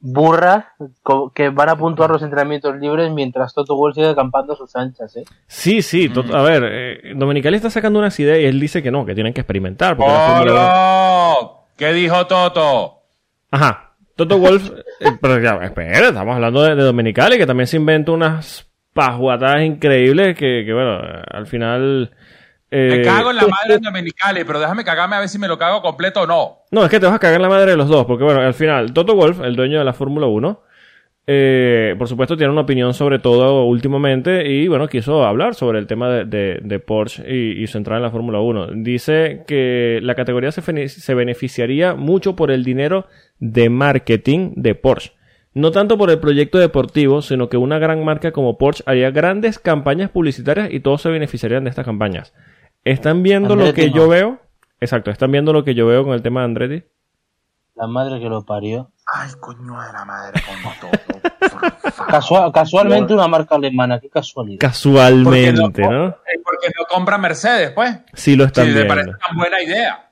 [0.04, 0.64] burras
[1.34, 5.16] que van a puntuar los entrenamientos libres mientras Toto Wolff sigue acampando a sus anchas,
[5.16, 5.22] ¿eh?
[5.46, 6.12] sí, sí, Mm.
[6.12, 9.14] Toto- a ver, eh, Domenicali está sacando unas ideas y él dice que no, que
[9.14, 9.96] tienen que experimentar.
[9.96, 10.60] Porque la Fórmula 1
[11.40, 11.66] ¡Polo!
[11.76, 13.01] ¿Qué dijo Toto?
[13.52, 13.94] Ajá.
[14.16, 18.68] Toto Wolf, eh, pero ya, espera, estamos hablando de, de que también se inventa unas
[18.92, 21.00] pajuatadas increíbles que, que, bueno,
[21.30, 22.10] al final...
[22.70, 25.48] eh, Me cago en la madre de Domenicali, pero déjame cagarme a ver si me
[25.48, 26.58] lo cago completo o no.
[26.70, 28.40] No, es que te vas a cagar en la madre de los dos, porque bueno,
[28.40, 30.60] al final, Toto Wolf, el dueño de la Fórmula 1,
[31.26, 35.86] eh, por supuesto tiene una opinión sobre todo últimamente y bueno, quiso hablar sobre el
[35.86, 38.68] tema de, de- de Porsche y, y su entrada en la Fórmula 1.
[38.82, 43.06] Dice que la categoría se, beneficiaría mucho por el dinero
[43.38, 45.12] de marketing de Porsche.
[45.54, 49.58] No tanto por el proyecto deportivo, sino que una gran marca como Porsche haría grandes
[49.58, 52.34] campañas publicitarias y todos se beneficiarían de estas campañas.
[52.84, 53.94] ¿Están viendo lo que no.
[53.94, 54.40] yo veo?
[54.80, 56.86] Exacto, ¿están viendo lo que yo veo con el tema de Andretti?
[57.74, 58.90] La madre que lo parió.
[59.12, 60.90] Ay, coño de la madre con todo.
[61.40, 61.48] por
[61.92, 62.10] favor.
[62.10, 64.58] Casua- casualmente una marca alemana, qué casualidad.
[64.60, 66.08] Casualmente, Porque no, ¿no?
[66.08, 67.98] eh, Porque no compra Mercedes, pues.
[68.12, 70.08] Sí lo están Si le parece tan buena idea.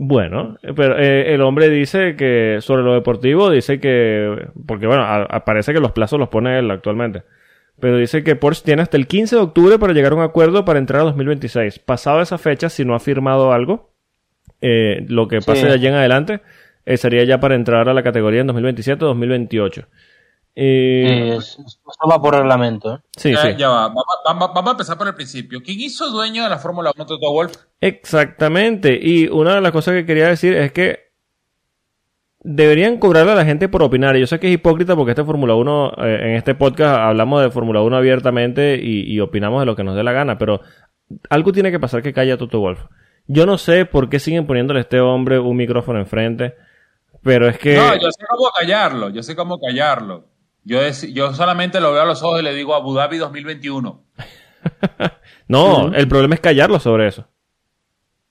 [0.00, 5.22] Bueno, pero eh, el hombre dice que sobre lo deportivo dice que porque bueno, a-
[5.24, 7.24] a- parece que los plazos los pone él actualmente.
[7.80, 10.64] Pero dice que Porsche tiene hasta el 15 de octubre para llegar a un acuerdo
[10.64, 11.80] para entrar a 2026.
[11.80, 13.87] Pasado esa fecha, si no ha firmado algo,
[14.60, 15.66] eh, lo que pase Sí.
[15.66, 16.40] de allí en adelante
[16.86, 19.82] eh, sería ya para entrar a la categoría en 2027-2028.
[19.82, 22.98] Sí, Eh, es- esto va por reglamento, ¿eh?
[23.16, 23.48] sí, Ya, sí.
[23.56, 23.82] ya va.
[23.88, 25.60] Vamos, vamos- vamos a empezar por el principio.
[25.62, 27.54] ¿Quién hizo dueño de la Fórmula 1 Toto Wolf?
[27.80, 28.98] Exactamente.
[29.00, 31.08] Y una de las cosas que quería decir es que
[32.40, 34.16] deberían cobrarle a la gente por opinar.
[34.16, 37.42] Y yo sé que es hipócrita porque este Fórmula 1, eh, en este podcast hablamos
[37.42, 40.60] de Fórmula 1 abiertamente y, y opinamos de lo que nos dé la gana, pero
[41.30, 42.80] algo tiene que pasar que calle a Toto Wolf.
[43.28, 46.56] Yo no sé por qué siguen poniéndole a este hombre un micrófono enfrente,
[47.22, 47.76] pero es que...
[47.76, 49.10] No, yo sé cómo callarlo.
[49.10, 50.26] Yo sé cómo callarlo.
[50.64, 54.02] Yo, es- yo solamente lo veo a los ojos y le digo Abu Dhabi 2021.
[55.48, 57.26] No, el problema es callarlo sobre eso.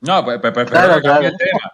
[0.02, 1.26] No, pues, pues, pues, Claro, claro.
[1.26, 1.74] el tema.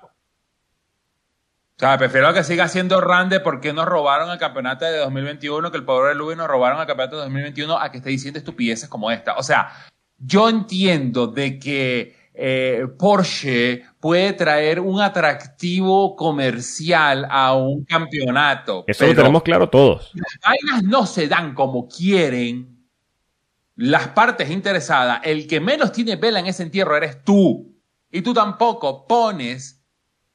[1.76, 5.78] O sea, prefiero que siga siendo Rande porque nos robaron el campeonato de 2021, que
[5.78, 8.88] el pobre de Luis nos robaron el campeonato de 2021 a que esté diciendo estupideces
[8.88, 9.34] como esta.
[9.36, 9.70] O sea,
[10.18, 18.84] yo entiendo de que eh, Porsche puede traer un atractivo comercial a un campeonato.
[18.88, 20.12] Eso lo pero- tenemos claro todos.
[20.14, 22.70] las vainas no se dan como quieren,
[23.76, 27.74] las partes interesadas, el que menos tiene vela en ese entierro eres tú.
[28.12, 29.82] Y tú tampoco pones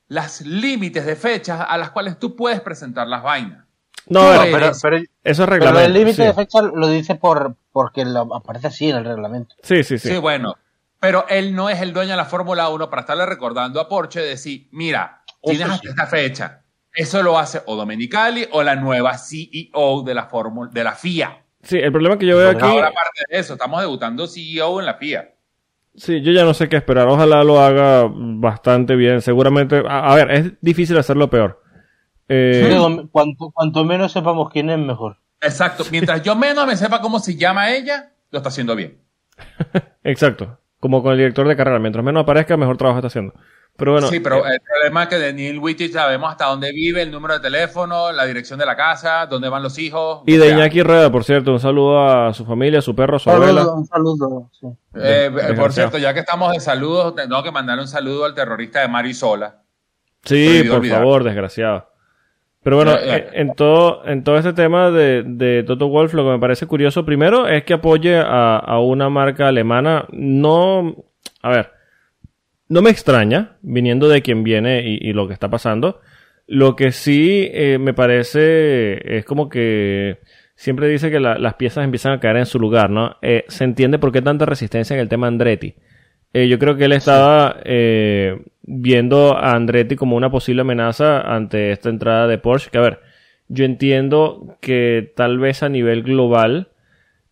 [0.09, 3.65] las límites de fechas a las cuales tú puedes presentar las vainas.
[4.09, 5.81] No, pero, pero, eso es pero reglamento.
[5.87, 6.23] el límite sí.
[6.23, 9.55] de fecha lo dice por porque lo- aparece así en el reglamento.
[9.63, 10.09] sí, sí, sí.
[10.09, 10.17] Sí.
[10.17, 10.55] bueno.
[11.01, 14.21] Pero él no es el dueño de la Fórmula 1 para estarle recordando a Porsche
[14.21, 16.63] de decir, mira, tienes hasta esta fecha.
[16.93, 21.45] Eso lo hace o Domenicali o la nueva CEO de la, Fórmula- de la FIA.
[21.63, 22.65] Sí, el problema que yo veo aquí...
[22.65, 25.35] Ahora, aparte de eso, estamos debutando CEO en la FIA.
[25.95, 27.07] Sí, yo ya no sé qué esperar.
[27.09, 29.21] Ojalá lo haga bastante bien.
[29.21, 29.83] Seguramente.
[29.89, 31.63] A, a ver, es difícil hacerlo peor.
[32.29, 35.19] Eh, cuanto, cuanto menos sepamos quién es, mejor.
[35.41, 35.85] Exacto.
[35.91, 39.01] Mientras yo menos me sepa cómo se llama ella, lo está haciendo bien.
[40.05, 40.59] exacto.
[40.81, 41.79] Como con el director de carrera.
[41.79, 43.35] Mientras menos aparezca, mejor trabajo está haciendo.
[43.77, 44.09] Pero bueno.
[44.09, 47.13] sí, pero eh, el problema es que de Neil Wittich sabemos hasta dónde vive, el
[47.13, 50.23] número de teléfono, la dirección de la casa, dónde van los hijos.
[50.27, 51.53] y de sea, Iñaki Rueda, por cierto.
[51.53, 53.61] Un saludo a su familia, a su perro, a su abuela.
[53.61, 54.51] Saludo, un saludo.
[54.53, 54.67] sí.
[54.97, 55.55] eh, Desgraciado.
[55.63, 58.89] por cierto, ya que estamos de saludos, tengo que mandar un saludo al terrorista de
[58.89, 59.63] Marisola.
[60.25, 60.99] Sí, Prohibido por olvidar.
[60.99, 61.88] favor, desgraciado.
[62.69, 63.17] Pero bueno, ya.
[63.17, 66.67] en, en todo, en todo este tema de, de Toto Wolf, lo que me parece
[66.67, 70.05] curioso, primero, es que apoye a, a una marca alemana.
[70.13, 70.95] No,
[71.43, 71.71] a ver,
[72.69, 76.01] no me extraña, viniendo de quien viene y, y lo que está pasando.
[76.47, 80.19] Lo que sí eh, me parece es como que
[80.55, 83.17] siempre dice que la- las piezas empiezan a caer en su lugar, ¿no?
[83.23, 85.75] Eh, se entiende por qué tanta resistencia en el tema Andretti.
[86.33, 91.73] Eh, yo creo que él estaba eh, viendo a Andretti como una posible amenaza ante
[91.73, 92.71] esta entrada de Porsche.
[92.71, 93.01] Que a ver,
[93.49, 96.69] yo entiendo que tal vez a nivel global,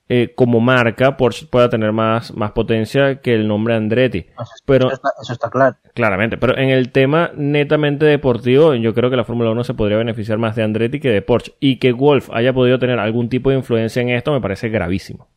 [0.08, 4.26] eh, como marca, Porsche pueda tener más, más potencia que el nombre Andretti.
[4.64, 5.76] Pero Eso está, eso está claro.
[5.94, 9.98] Claramente, pero en el tema netamente deportivo, yo creo que la Fórmula 1 se podría
[9.98, 11.54] beneficiar más de Andretti que de Porsche.
[11.60, 15.28] Y que Wolf haya podido tener algún tipo de influencia en esto me parece gravísimo.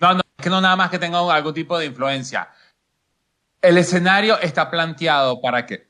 [0.00, 2.48] No, no, es que no nada más que tenga algún tipo de influencia.
[3.64, 5.88] El escenario está planteado para que,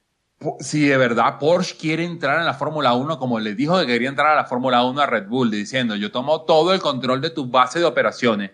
[0.61, 4.09] si de verdad Porsche quiere entrar en la Fórmula 1, como le dijo que quería
[4.09, 7.31] entrar a la Fórmula 1 a Red Bull, diciendo, yo tomo todo el control de
[7.31, 8.53] tu base de operaciones.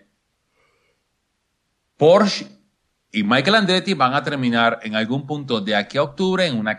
[1.97, 2.47] Porsche
[3.11, 6.77] y Michael Andretti van a terminar en algún punto de aquí a octubre en una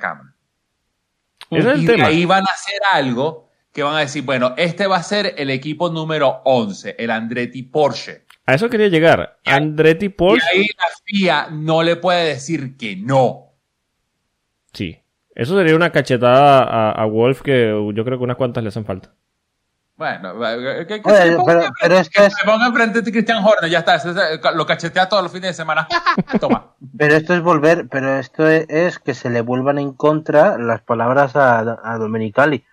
[1.50, 2.06] es el y tema.
[2.06, 5.50] ahí van a hacer algo que van a decir, bueno, este va a ser el
[5.50, 8.21] equipo número 11, el Andretti Porsche.
[8.46, 9.38] A eso quería llegar.
[9.44, 10.44] Andretti Porsche.
[10.54, 13.52] Y ahí la FIA no le puede decir que no.
[14.72, 14.98] Sí.
[15.34, 18.84] Eso sería una cachetada a, a Wolf que yo creo que unas cuantas le hacen
[18.84, 19.12] falta.
[19.96, 20.34] Bueno,
[20.88, 23.02] que, que- Oye, se ponga pero- enfrente- pero es que que es- se ponga enfrente
[23.02, 24.10] de Christian Horner, ya está, ese-
[24.54, 25.86] lo cachetea todos los fines de semana.
[26.40, 26.74] Toma.
[26.98, 30.80] Pero esto es volver, pero esto es, es que se le vuelvan en contra las
[30.82, 32.64] palabras a, a Domenicali.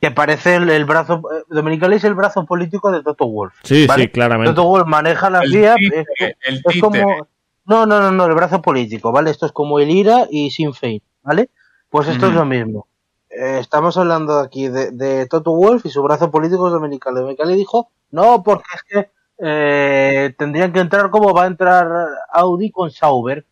[0.00, 3.54] Que parece el, el brazo, eh, Domenicali es el brazo político de Toto Wolf.
[3.64, 4.04] Sí, ¿vale?
[4.04, 4.54] sí, claramente.
[4.54, 6.80] Toto Wolf maneja la El FIA, títere, es, el es títere.
[6.80, 7.28] como,
[7.64, 9.30] no, no, no, no, el brazo político, ¿vale?
[9.30, 11.50] Esto es como el IRA y Sinn Féin, ¿vale?
[11.90, 12.86] Pues esto es lo mismo.
[13.30, 17.16] eh, estamos hablando aquí de, de Toto Wolf y su brazo político es Dominicali.
[17.16, 21.88] Dominicali dijo, no, porque es que eh, tendrían que entrar como va a entrar
[22.32, 23.46] Audi con Sauber.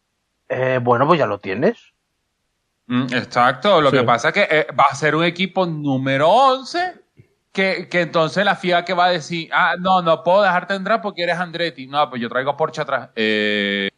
[0.49, 1.79] Eh, bueno, pues ya lo tienes.
[2.89, 3.97] Mm, exacto, lo Sí.
[3.99, 6.95] que pasa es que eh, va a ser un equipo número 11
[7.53, 11.01] que, que entonces la FIA que va a decir, ah, no, no puedo dejarte entrar
[11.03, 11.87] porque eres Andretti.
[11.87, 13.11] No, pues yo traigo Porsche atrás.
[13.17, 13.89] Eh,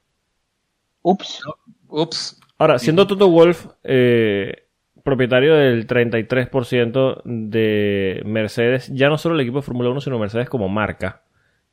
[1.03, 1.43] Ups.
[1.89, 2.41] ups.
[2.59, 4.65] Ahora, siendo Toto Wolf eh,
[5.05, 10.49] propietario del 33% de Mercedes, ya no solo el equipo de Fórmula 1, sino Mercedes
[10.49, 11.23] como marca,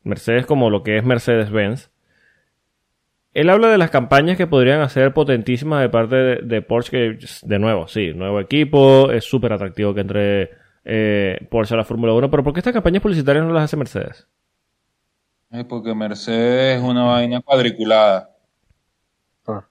[0.04, 1.90] Mercedes como lo que es Mercedes-Benz,
[3.36, 7.28] él habla de las campañas que podrían hacer potentísimas de parte de, de Porsche, que
[7.44, 10.52] de nuevo, sí, nuevo equipo, es súper atractivo que entre
[10.86, 13.76] eh, Porsche a la Fórmula 1, pero ¿por qué estas campañas publicitarias no las hace
[13.76, 14.26] Mercedes?
[15.52, 18.30] Eh, porque Mercedes es una vaina cuadriculada.
[19.46, 19.66] Ah.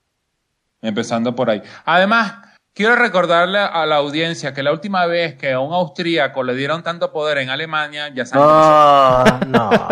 [0.82, 1.62] Empezando por ahí.
[1.86, 2.34] Además,
[2.74, 6.82] quiero recordarle a la audiencia que la última vez que a un austríaco le dieron
[6.82, 9.50] tanto poder en Alemania, ya saben.
[9.50, 9.88] No, no.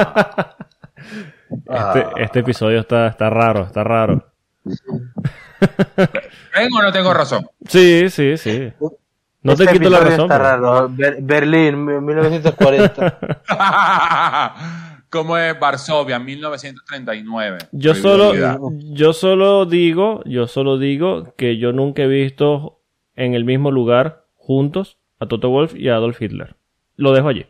[1.51, 2.11] Este, Ah.
[2.17, 4.27] este episodio está, está raro, está raro.
[6.55, 7.47] ¿Tengo o no tengo razón?
[7.69, 8.73] Sí, sí, sí.
[9.43, 10.31] No te Este quito la razón.
[10.31, 10.89] Está pero- raro.
[10.91, 13.19] Ber- Berlín, 1940.
[15.11, 17.59] Como es Varsovia, 1939.
[17.73, 18.33] Yo solo,
[18.95, 22.79] yo solo digo, yo solo digo que yo nunca he visto
[23.15, 26.57] en el mismo lugar juntos a Toto Wolf y a Adolf Hitler.
[26.97, 27.47] Lo dejo allí.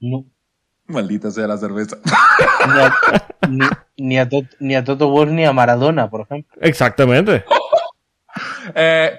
[0.00, 0.24] No.
[0.86, 1.96] Maldita sea la cerveza.
[2.74, 2.94] Ni a,
[3.48, 3.66] ni,
[3.98, 6.52] ni a Tot- ni a Toto Wolff ni a Maradona, por ejemplo.
[6.60, 7.44] Exactamente.
[8.74, 9.12] Eh,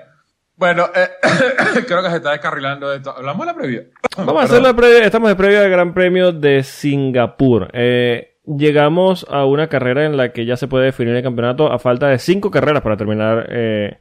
[0.55, 1.07] bueno, eh,
[1.87, 3.15] creo que se está descarrilando esto.
[3.15, 3.83] Hablamos de la previa.
[4.17, 7.69] Vamos a hacer la previa, estamos de previa del Gran Premio de Singapur.
[7.73, 11.79] Eh, llegamos a una carrera en la que ya se puede definir el campeonato a
[11.79, 13.99] falta de cinco carreras para terminar eh,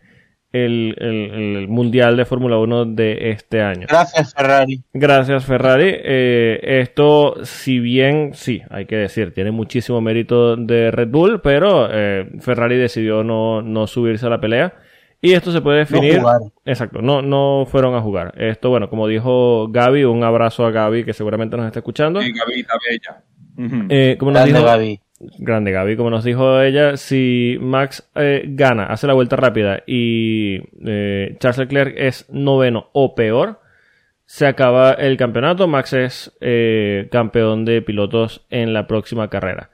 [0.52, 3.86] el, el- el Mundial de Fórmula 1 de este año.
[3.88, 4.82] Gracias, Ferrari.
[4.92, 5.90] Gracias, Ferrari.
[5.94, 11.88] Eh, esto, si bien, sí, hay que decir, tiene muchísimo mérito de Red Bull, pero
[11.90, 14.74] eh, Ferrari decidió no, no subirse a la pelea.
[15.24, 16.18] Y esto se puede definir.
[16.18, 16.40] jugar.
[16.64, 18.34] Exacto, no, no fueron a jugar.
[18.36, 22.20] Esto, bueno, como dijo Gaby, un abrazo a Gaby que seguramente nos está escuchando.
[22.20, 23.22] Sí, Gavita Bella.
[23.56, 23.86] Ujú.
[23.88, 25.00] Eh, como nos dijo, Gaby.
[25.38, 30.60] Grande Gaby, como nos dijo ella, si Max eh, gana, hace la vuelta rápida y
[30.86, 33.60] eh, Charles Leclerc es noveno o peor,
[34.24, 35.68] se acaba el campeonato.
[35.68, 39.70] Max es eh, campeón de pilotos en la próxima carrera.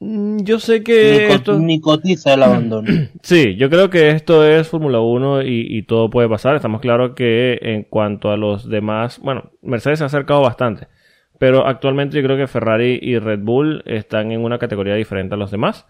[0.00, 1.58] Mm, Yo sé que Ni, co- esto...
[1.58, 2.88] ni cotiza el abandono.
[3.22, 6.56] Sí, yo creo que esto es Fórmula 1 y, y todo puede pasar.
[6.56, 10.88] Estamos claros que en cuanto a los demás, bueno, Mercedes se ha acercado bastante,
[11.42, 15.36] pero actualmente yo creo que Ferrari y Red Bull están en una categoría diferente a
[15.36, 15.88] los demás.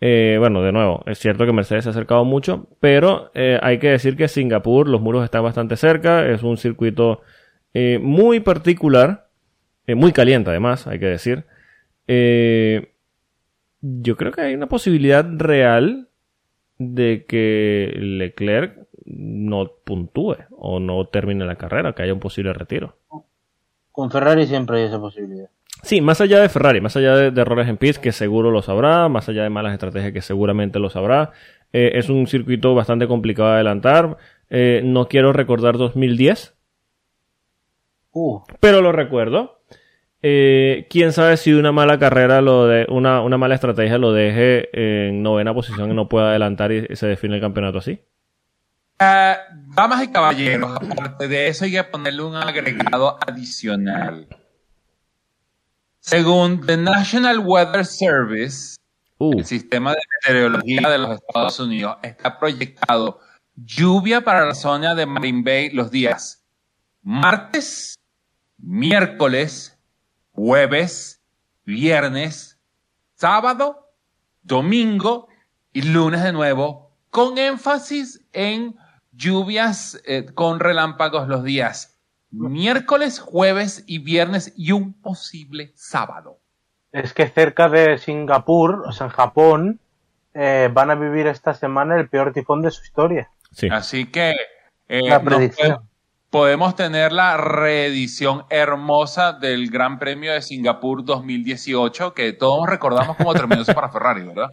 [0.00, 3.78] Eh, bueno, de nuevo, es cierto que Mercedes se ha acercado mucho, pero eh, hay
[3.78, 7.20] que decir que Singapur, los muros están bastante cerca, es un circuito
[7.74, 9.28] eh, muy particular,
[9.86, 11.44] muy caliente además, hay que decir.
[13.80, 16.08] Yo creo que hay una posibilidad real
[16.78, 22.96] de que Leclerc no puntúe o no termine la carrera, que haya un posible retiro.
[23.98, 25.48] Con Ferrari siempre hay esa posibilidad.
[25.82, 28.62] Sí, más allá de Ferrari, más allá de, de errores en pits, que seguro lo
[28.62, 31.32] sabrá, más allá de malas estrategias, que seguramente lo sabrá.
[31.72, 34.16] Eh, es un circuito bastante complicado de adelantar.
[34.50, 36.54] Eh, no quiero recordar 2010,
[38.12, 39.62] Uh, pero lo recuerdo.
[40.22, 44.68] Eh, Quién sabe si una mala carrera, lo de, una, una mala estrategia lo deje
[45.08, 47.98] en novena posición y no pueda adelantar y se define el campeonato así.
[49.00, 49.36] Eh,
[49.74, 54.26] damas y caballeros, aparte de eso hay que ponerle un agregado adicional.
[56.00, 58.78] Según the National Weather Service,
[59.20, 63.18] Uh, el sistema de meteorología de los Estados Unidos, está proyectado
[63.56, 66.46] lluvia para la zona de Marine Bay los días
[67.02, 67.98] martes,
[68.58, 69.76] miércoles,
[70.30, 71.20] jueves,
[71.64, 72.60] viernes,
[73.14, 73.90] sábado,
[74.42, 75.26] domingo
[75.72, 78.76] y lunes de nuevo, con énfasis en
[79.18, 81.96] lluvias eh, con relámpagos los días
[82.30, 86.38] miércoles, jueves y viernes y un posible sábado.
[86.92, 89.80] es que cerca de Singapur, o sea, en Japón,
[90.34, 93.30] eh, van a vivir esta semana el peor tifón de su historia.
[93.50, 93.68] sí.
[93.70, 94.34] Así que
[94.88, 95.72] eh, La predicción.
[95.72, 95.82] pode-
[96.30, 103.34] podemos tener la reedición hermosa del Gran Premio de Singapur 2018, que todos recordamos cómo
[103.34, 104.48] terminó eso para Ferrari, ¿verdad?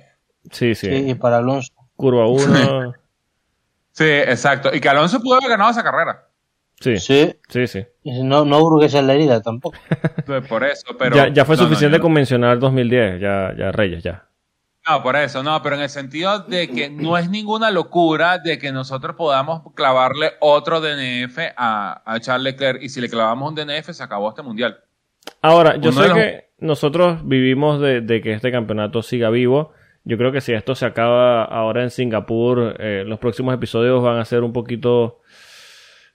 [0.52, 0.88] Sí, sí.
[0.88, 1.72] Sí, y para Alonso.
[1.98, 2.94] Curva 1.
[3.96, 4.70] Sí, exacto.
[4.74, 6.28] Y que Alonso pudo haber ganado esa carrera.
[6.82, 7.86] Sí, sí, Sí, sí.
[8.04, 9.78] y no, no hurgues en la herida tampoco.
[10.26, 11.16] Pues por eso, pero...
[11.16, 12.02] ya, ya fue no, suficiente no.
[12.02, 13.22] con mencionar 2010.
[13.22, 14.26] Ya, ya Reyes, ya.
[14.88, 18.60] No, por eso, no, pero en el sentido de que no es ninguna locura de
[18.60, 23.56] que nosotros podamos clavarle otro DNF a, a Charles Leclerc y si le clavamos un
[23.56, 24.80] DNF se acabó este mundial.
[25.42, 29.72] Ahora, yo Uno sé los- que nosotros vivimos de, de que este campeonato siga vivo.
[30.06, 34.18] Yo creo que si esto se acaba ahora en Singapur, eh, los próximos episodios van
[34.20, 35.20] a ser un poquito...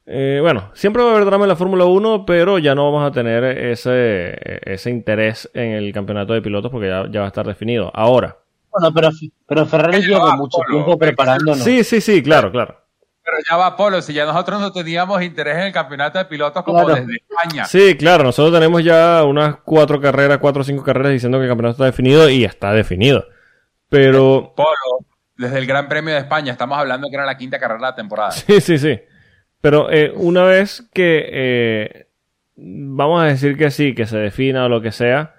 [0.06, 3.08] eh, bueno, siempre va a haber drama en la Fórmula 1, pero ya no vamos
[3.08, 7.28] a tener ese, ese interés en el campeonato de pilotos porque ya, ya va a
[7.28, 7.90] estar definido.
[7.94, 8.38] Ahora.
[8.70, 9.10] Bueno, pero,
[9.46, 10.70] pero Ferrari lleva va, mucho Polo.
[10.70, 11.58] tiempo preparándonos.
[11.64, 12.76] Sí, sí, sí, claro, claro.
[13.24, 16.62] Pero ya va, Polo, si ya nosotros no teníamos interés en el campeonato de pilotos
[16.62, 17.00] como Claro.
[17.00, 17.64] desde España.
[17.64, 21.50] Sí, claro, nosotros tenemos ya unas cuatro carreras, cuatro o cinco carreras diciendo que el
[21.50, 23.24] campeonato está definido y está definido.
[23.90, 27.78] Pero Polo, desde el Gran Premio de España, estamos hablando que era la quinta carrera
[27.78, 28.30] de la temporada.
[28.30, 28.98] Sí, sí, sí.
[29.60, 32.06] Pero eh, una vez que eh,
[32.56, 35.34] vamos a decir que sí, que se defina o lo que sea,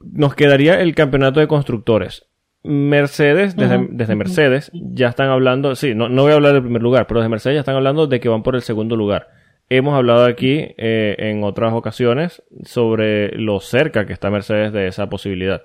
[0.00, 2.26] nos quedaría el campeonato de constructores.
[2.64, 4.14] Mercedes, desde.
[4.14, 7.28] Mercedes, ya están hablando, sí, no, no voy a hablar del primer lugar, pero desde
[7.28, 9.28] Mercedes ya están hablando de que van por el segundo lugar.
[9.68, 15.08] Hemos hablado aquí eh, en otras ocasiones sobre lo cerca que está Mercedes de esa
[15.08, 15.62] posibilidad.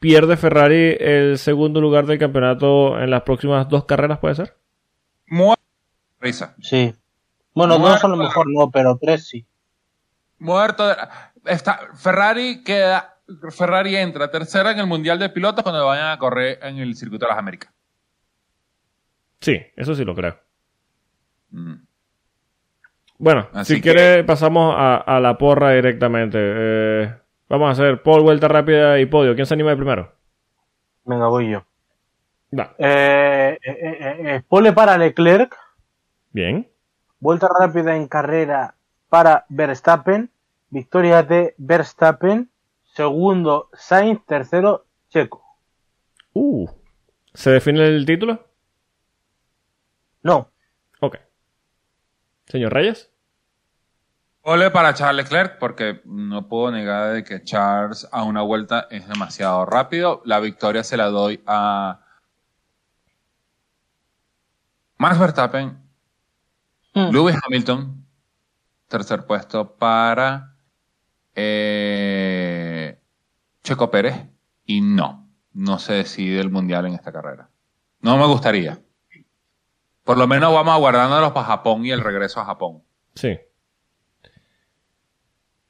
[0.00, 4.56] ¿Pierde Ferrari el segundo lugar del campeonato en las próximas dos carreras, puede ser?
[5.26, 5.62] Muerto.
[6.20, 6.54] Risa.
[6.60, 6.94] Sí.
[7.54, 7.94] Bueno, Muerto.
[7.96, 9.46] dos a lo mejor no, pero tres sí.
[10.38, 10.88] Muerto.
[10.88, 10.96] de-
[11.46, 13.18] Está, Ferrari queda.
[13.50, 17.26] Ferrari entra tercera en el Mundial de Pilotos cuando vayan a correr en el Circuito
[17.26, 17.72] de las Américas.
[19.40, 20.38] Sí, eso sí lo creo.
[21.50, 21.74] Mm.
[23.18, 26.38] Bueno, Así si que- quiere pasamos a, a la porra directamente.
[26.40, 27.14] Eh,
[27.50, 29.34] vamos a hacer Paul, vuelta rápida y podio.
[29.34, 30.12] ¿Quién se anima de primero?
[31.04, 31.62] Venga, voy yo.
[32.58, 32.74] Va.
[32.78, 35.54] Eh, eh, eh, eh, pole para Leclerc,
[36.32, 36.68] Bien.
[37.20, 38.74] vuelta rápida en carrera
[39.08, 40.30] para Verstappen,
[40.70, 42.50] victoria de Verstappen,
[42.94, 45.44] segundo Sainz, tercero Checo.
[46.32, 46.68] Uh.
[47.34, 48.44] ¿Se define el título?
[50.22, 50.50] No,
[51.00, 51.16] Ok.
[52.46, 53.09] Señor Reyes.
[54.42, 59.06] Ole para Charles Leclerc, porque no puedo negar de que Charles a una vuelta es
[59.06, 60.22] demasiado rápido.
[60.24, 62.00] La victoria se la doy a
[64.96, 65.80] Max Verstappen,
[66.92, 67.10] Mm.
[67.12, 68.04] Lewis Hamilton,
[68.88, 70.56] tercer puesto para
[71.34, 72.98] eh,
[73.62, 74.26] Checo Pérez,
[74.64, 77.48] y no, no se decide el mundial en esta carrera.
[78.00, 78.80] No me gustaría.
[80.02, 82.82] Por lo menos vamos aguardándolos para Japón y el regreso a Japón.
[83.14, 83.38] Sí.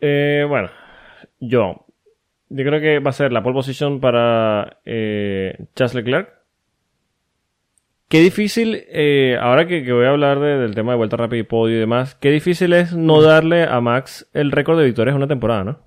[0.00, 0.70] Eh, bueno,
[1.40, 1.86] yo.
[2.48, 6.30] Yo creo que va a ser la pole position para eh, Charles Leclerc.
[8.08, 11.38] Qué difícil, eh, ahora que, que voy a hablar de- del tema de vuelta rápida
[11.38, 15.12] y podio y demás, qué difícil es no darle a Max el récord de victorias
[15.14, 15.78] en una temporada, ¿no?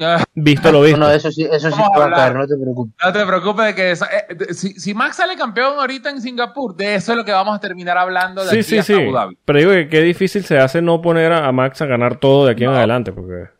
[0.00, 0.98] Ah, Visto lo visto.
[0.98, 2.94] no, eso sí, eso sí te va a caer, no te preocupes.
[3.04, 6.20] No te preocupes de que eso- eh, de- si, si Max sale campeón ahorita en
[6.22, 8.94] Singapur, de eso es lo que vamos a terminar hablando de Sí, aquí sí, hasta
[8.94, 9.02] sí.
[9.02, 9.38] Abu Dhabi.
[9.44, 12.46] Pero digo que qué difícil se hace no poner a, a Max a ganar todo
[12.46, 13.50] de aquí en adelante, porque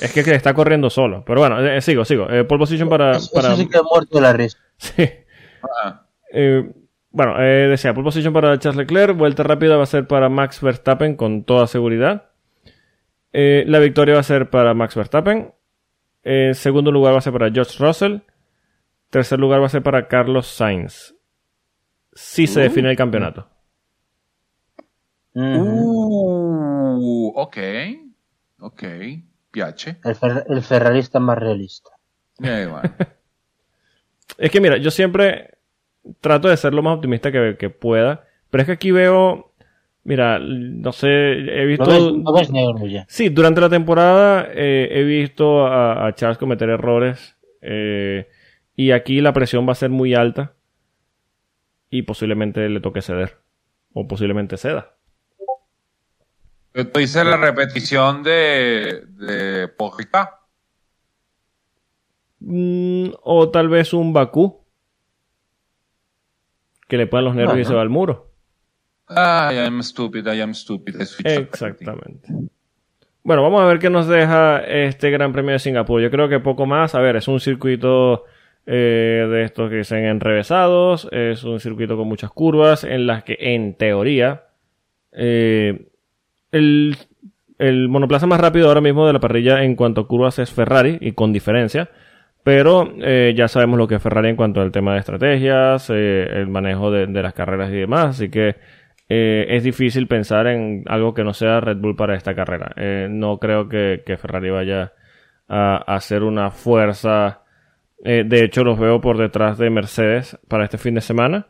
[0.00, 1.24] es que, que está corriendo solo.
[1.26, 2.28] Pero bueno, eh, sigo, sigo.
[2.30, 3.12] Eh, pole position para...
[3.16, 3.48] Eso, para...
[3.48, 4.58] eso sí que he muerto la risa.
[4.78, 5.08] Sí.
[5.62, 6.70] Ah, Eh,
[7.10, 10.60] bueno, eh, decía, pole position para Charles Leclerc, vuelta rápida va a ser para Max
[10.60, 12.24] Verstappen con toda seguridad.
[13.38, 15.52] Eh, la victoria va a ser para Max Verstappen.
[16.22, 18.18] Eh, segundo lugar va a ser para George Russell.
[19.10, 21.14] Tercer lugar va a ser para Carlos Sainz.
[22.14, 22.62] Si se Uh.
[22.62, 23.48] define el campeonato.
[25.34, 26.96] Ujú.
[26.96, 27.56] Uh, ok.
[28.60, 28.82] Ok.
[29.50, 29.98] Piace.
[30.04, 31.90] el, fer- el ferrarista más realista.
[32.42, 32.90] Eh, bueno.
[34.38, 35.56] Es que mira, yo siempre
[36.20, 38.24] trato de ser lo más optimista que, que pueda.
[38.50, 39.52] Pero es que aquí veo.
[40.06, 41.84] Mira, no sé, he visto.
[41.84, 43.06] ves, lo ves negro ya.
[43.08, 48.28] Sí, durante la temporada eh, he visto a, a Charles cometer errores eh,
[48.76, 50.54] y aquí la presión va a ser muy alta
[51.90, 53.38] y posiblemente le toque ceder
[53.94, 54.94] o posiblemente ceda.
[56.72, 60.46] Tú dices la repetición de, de Pogba.
[62.38, 64.62] Mm, o tal vez un Bakú
[66.86, 68.25] que le pongan los nervios y se va al muro.
[69.08, 70.96] Ah, I am stupid, I am stupid.
[71.24, 72.28] Exactamente.
[73.22, 76.00] Bueno, vamos a ver qué nos deja este Gran Premio de Singapur.
[76.00, 76.94] Yo creo que poco más.
[76.94, 78.24] A ver, es un circuito
[78.66, 81.08] eh, de estos que dicen enrevesados.
[81.10, 84.44] Es un circuito con muchas curvas en las que, en teoría,
[85.10, 85.88] eh,
[86.52, 86.96] el,
[87.58, 90.98] el monoplaza más rápido ahora mismo de la parrilla en cuanto a curvas es Ferrari
[91.00, 91.90] y con diferencia.
[92.44, 96.28] Pero eh, ya sabemos lo que es Ferrari en cuanto al tema de estrategias, eh,
[96.32, 98.06] el manejo de, de las carreras y demás.
[98.10, 98.54] Así que
[99.08, 102.72] eh, es difícil pensar en algo que no sea Red Bull para esta carrera.
[102.76, 104.92] Eh, no creo que, Ferrari vaya
[105.48, 107.42] a, a ser una fuerza.
[108.04, 111.46] Eh, de hecho, los veo por detrás de Mercedes para este fin de semana.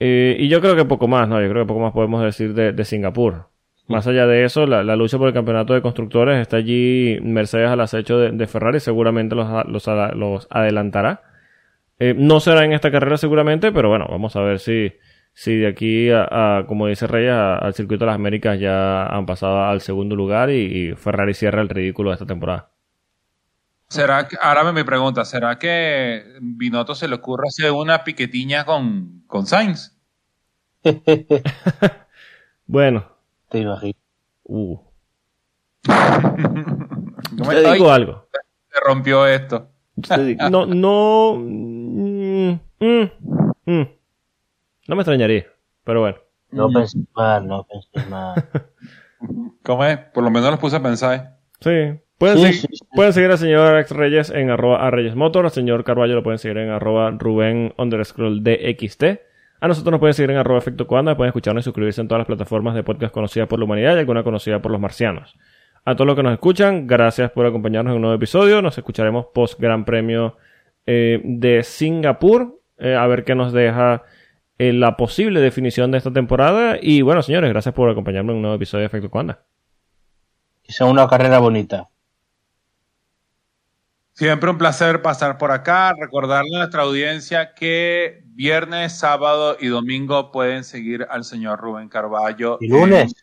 [0.00, 1.42] Y yo creo que poco más, ¿no?
[1.42, 3.48] Yo creo que poco más podemos decir de, Singapur.
[3.88, 7.80] Más allá de eso, la, lucha por el campeonato de constructores está allí Mercedes al
[7.80, 11.22] acecho de, Ferrari, seguramente los, los, adelantará.
[11.98, 14.92] No será en esta carrera seguramente, pero bueno, vamos a ver si,
[15.38, 16.26] si de aquí a,
[16.58, 20.50] a, como dice Reyes, al circuito de las Américas ya han pasado al segundo lugar
[20.50, 22.72] y, y Ferrari cierra el ridículo de esta temporada.
[23.86, 29.22] ¿Será que, ahora me pregunta, ¿será que Binotto se le ocurre hacer una piquetiña con,
[29.28, 29.96] con Sainz?
[32.66, 33.06] Bueno,
[33.48, 33.94] Te imagino.
[34.42, 34.76] uh,
[37.38, 38.28] ¿Cómo te digo algo.
[38.72, 39.70] Se rompió esto.
[40.50, 43.10] No, no, mm, mm,
[43.64, 43.97] mm.
[44.88, 45.46] No me extrañaría,
[45.84, 46.18] pero bueno.
[46.50, 48.34] No penséis mal, no penséis mal.
[49.62, 49.98] ¿Cómo es?
[50.14, 51.14] Por lo menos los puse a pensar.
[51.14, 51.28] ¿eh?
[51.60, 52.00] Sí.
[52.18, 52.84] Pueden, Sí, segui- sí, sí.
[52.94, 56.22] pueden seguir al señor Alex Reyes en arroba a Reyes Motor, al señor Carballo lo
[56.24, 59.04] pueden seguir en arroba Rubén underscore DXT.
[59.60, 62.20] A nosotros nos pueden seguir en arroba Efecto Cuanda, pueden escucharnos y suscribirse en todas
[62.20, 65.36] las plataformas de podcast conocidas por la humanidad y alguna conocida por los marcianos.
[65.84, 68.62] A todos los que nos escuchan, gracias por acompañarnos en un nuevo episodio.
[68.62, 70.36] Nos escucharemos post Gran Premio
[70.86, 74.02] eh, de Singapur, eh, a ver qué nos deja
[74.58, 76.76] eh, la posible definición de esta temporada.
[76.80, 79.44] Y bueno, señores, gracias por acompañarnos en un nuevo episodio de Efecto Cuanda.
[80.62, 81.88] Que sea una carrera bonita.
[84.12, 85.94] Siempre un placer pasar por acá.
[85.98, 92.58] Recordarle a nuestra audiencia que viernes, sábado y domingo pueden seguir al señor Rubén Carballo.
[92.60, 93.14] ¿Y lunes?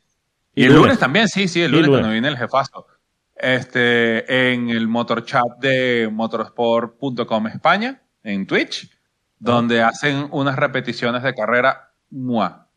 [0.56, 0.84] Y, Y el lunes.
[0.84, 1.99] lunes también, sí, sí, el lunes, lunes.
[1.99, 2.88] cuando viene el jefazo.
[3.36, 8.90] Este, en el motor chat de motorsport.com España, en Twitch,
[9.46, 12.68] donde hacen unas repeticiones de carrera ¡mua!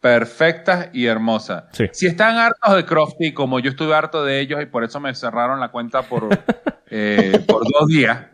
[0.00, 1.64] perfectas y hermosas.
[1.72, 1.86] Sí.
[1.92, 5.12] Si están hartos de Crofty, como yo estuve harto de ellos y por eso me
[5.14, 6.28] cerraron la cuenta por,
[6.90, 8.26] eh, por dos días,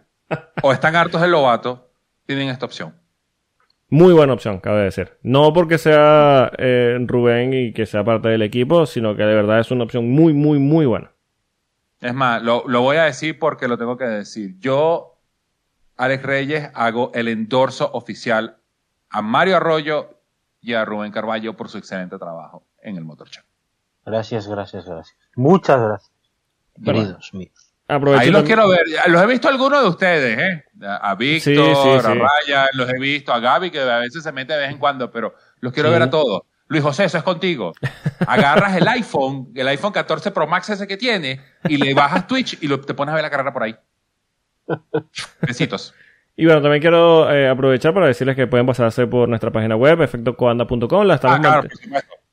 [0.62, 1.90] o están hartos de Lobato,
[2.26, 2.94] tienen esta opción.
[3.88, 5.12] Muy buena opción, cabe decir.
[5.22, 9.60] No porque sea eh, Rubén y que sea parte del equipo, sino que de verdad
[9.60, 11.12] es una opción muy, muy, muy buena.
[12.00, 14.58] Es más, lo, lo voy a decir porque lo tengo que decir.
[14.58, 15.11] Yo,
[15.96, 18.58] Alex Reyes, hago el endorso oficial
[19.10, 20.18] a Mario Arroyo
[20.60, 23.44] y a Rubén Carballo por su excelente trabajo en el Motor Chat.
[24.04, 25.16] Gracias, gracias, gracias.
[25.36, 26.12] Muchas gracias.
[26.76, 27.00] Bueno.
[27.00, 27.68] Queridos míos.
[27.88, 28.80] Aprovecho Ahí los quiero ver.
[29.08, 30.64] Los he visto algunos de ustedes, ¿eh?
[30.86, 32.00] A a Víctor, Sí, sí, a.
[32.14, 35.10] Ryan, los he visto, a Gaby, que a veces se mete de vez en cuando,
[35.10, 35.92] pero los quiero Sí.
[35.92, 36.42] ver a todos.
[36.68, 37.72] Luis José, eso es contigo.
[38.26, 42.56] Agarras el iPhone, el iPhone 14 Pro Max ese que tiene, y le bajas Twitch
[42.62, 43.76] y lo- te pones a ver la carrera por ahí.
[45.46, 45.94] Besitos.
[46.36, 50.00] Y bueno, también quiero eh, aprovechar para decirles que pueden pasarse por nuestra página web,
[50.00, 51.04] efectocoanda.com.
[51.06, 51.68] La estamos Ah, claro,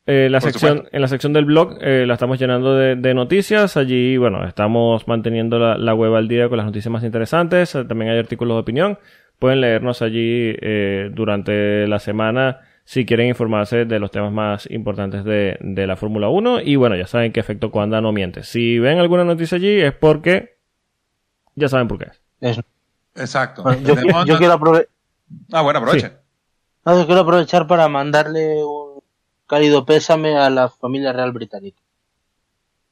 [0.06, 0.96] eh, la por sección, supuesto.
[0.96, 3.76] en la sección del blog eh, la estamos llenando de, de noticias.
[3.78, 7.76] Allí, bueno, estamos manteniendo la, la web al día con las noticias más interesantes.
[7.76, 8.98] Eh, También hay artículos de opinión.
[9.38, 15.24] Pueden leernos allí eh, durante la semana si quieren informarse de los temas más importantes
[15.24, 16.62] de, de la Fórmula 1.
[16.62, 18.44] Y bueno, ya saben que Efecto Coanda no miente.
[18.44, 20.58] Si ven alguna noticia allí es porque
[21.60, 22.10] ya saben por qué
[22.42, 22.60] es.
[23.16, 23.64] Exacto.
[23.64, 24.88] bueno, yo, quiero aprove-
[25.52, 26.08] Ah, bueno, aproveche.
[26.08, 26.14] Sí.
[26.86, 29.02] no, yo quiero aprovechar para mandarle un
[29.46, 31.80] cálido pésame a la familia real británica.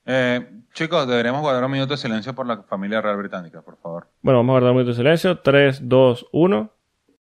[0.06, 4.08] Eh, chicos, deberíamos guardar un minuto de silencio por la familia real británica, por favor.
[4.22, 5.40] Bueno, vamos a guardar un minuto de silencio.
[5.40, 6.72] 3, 2, 1.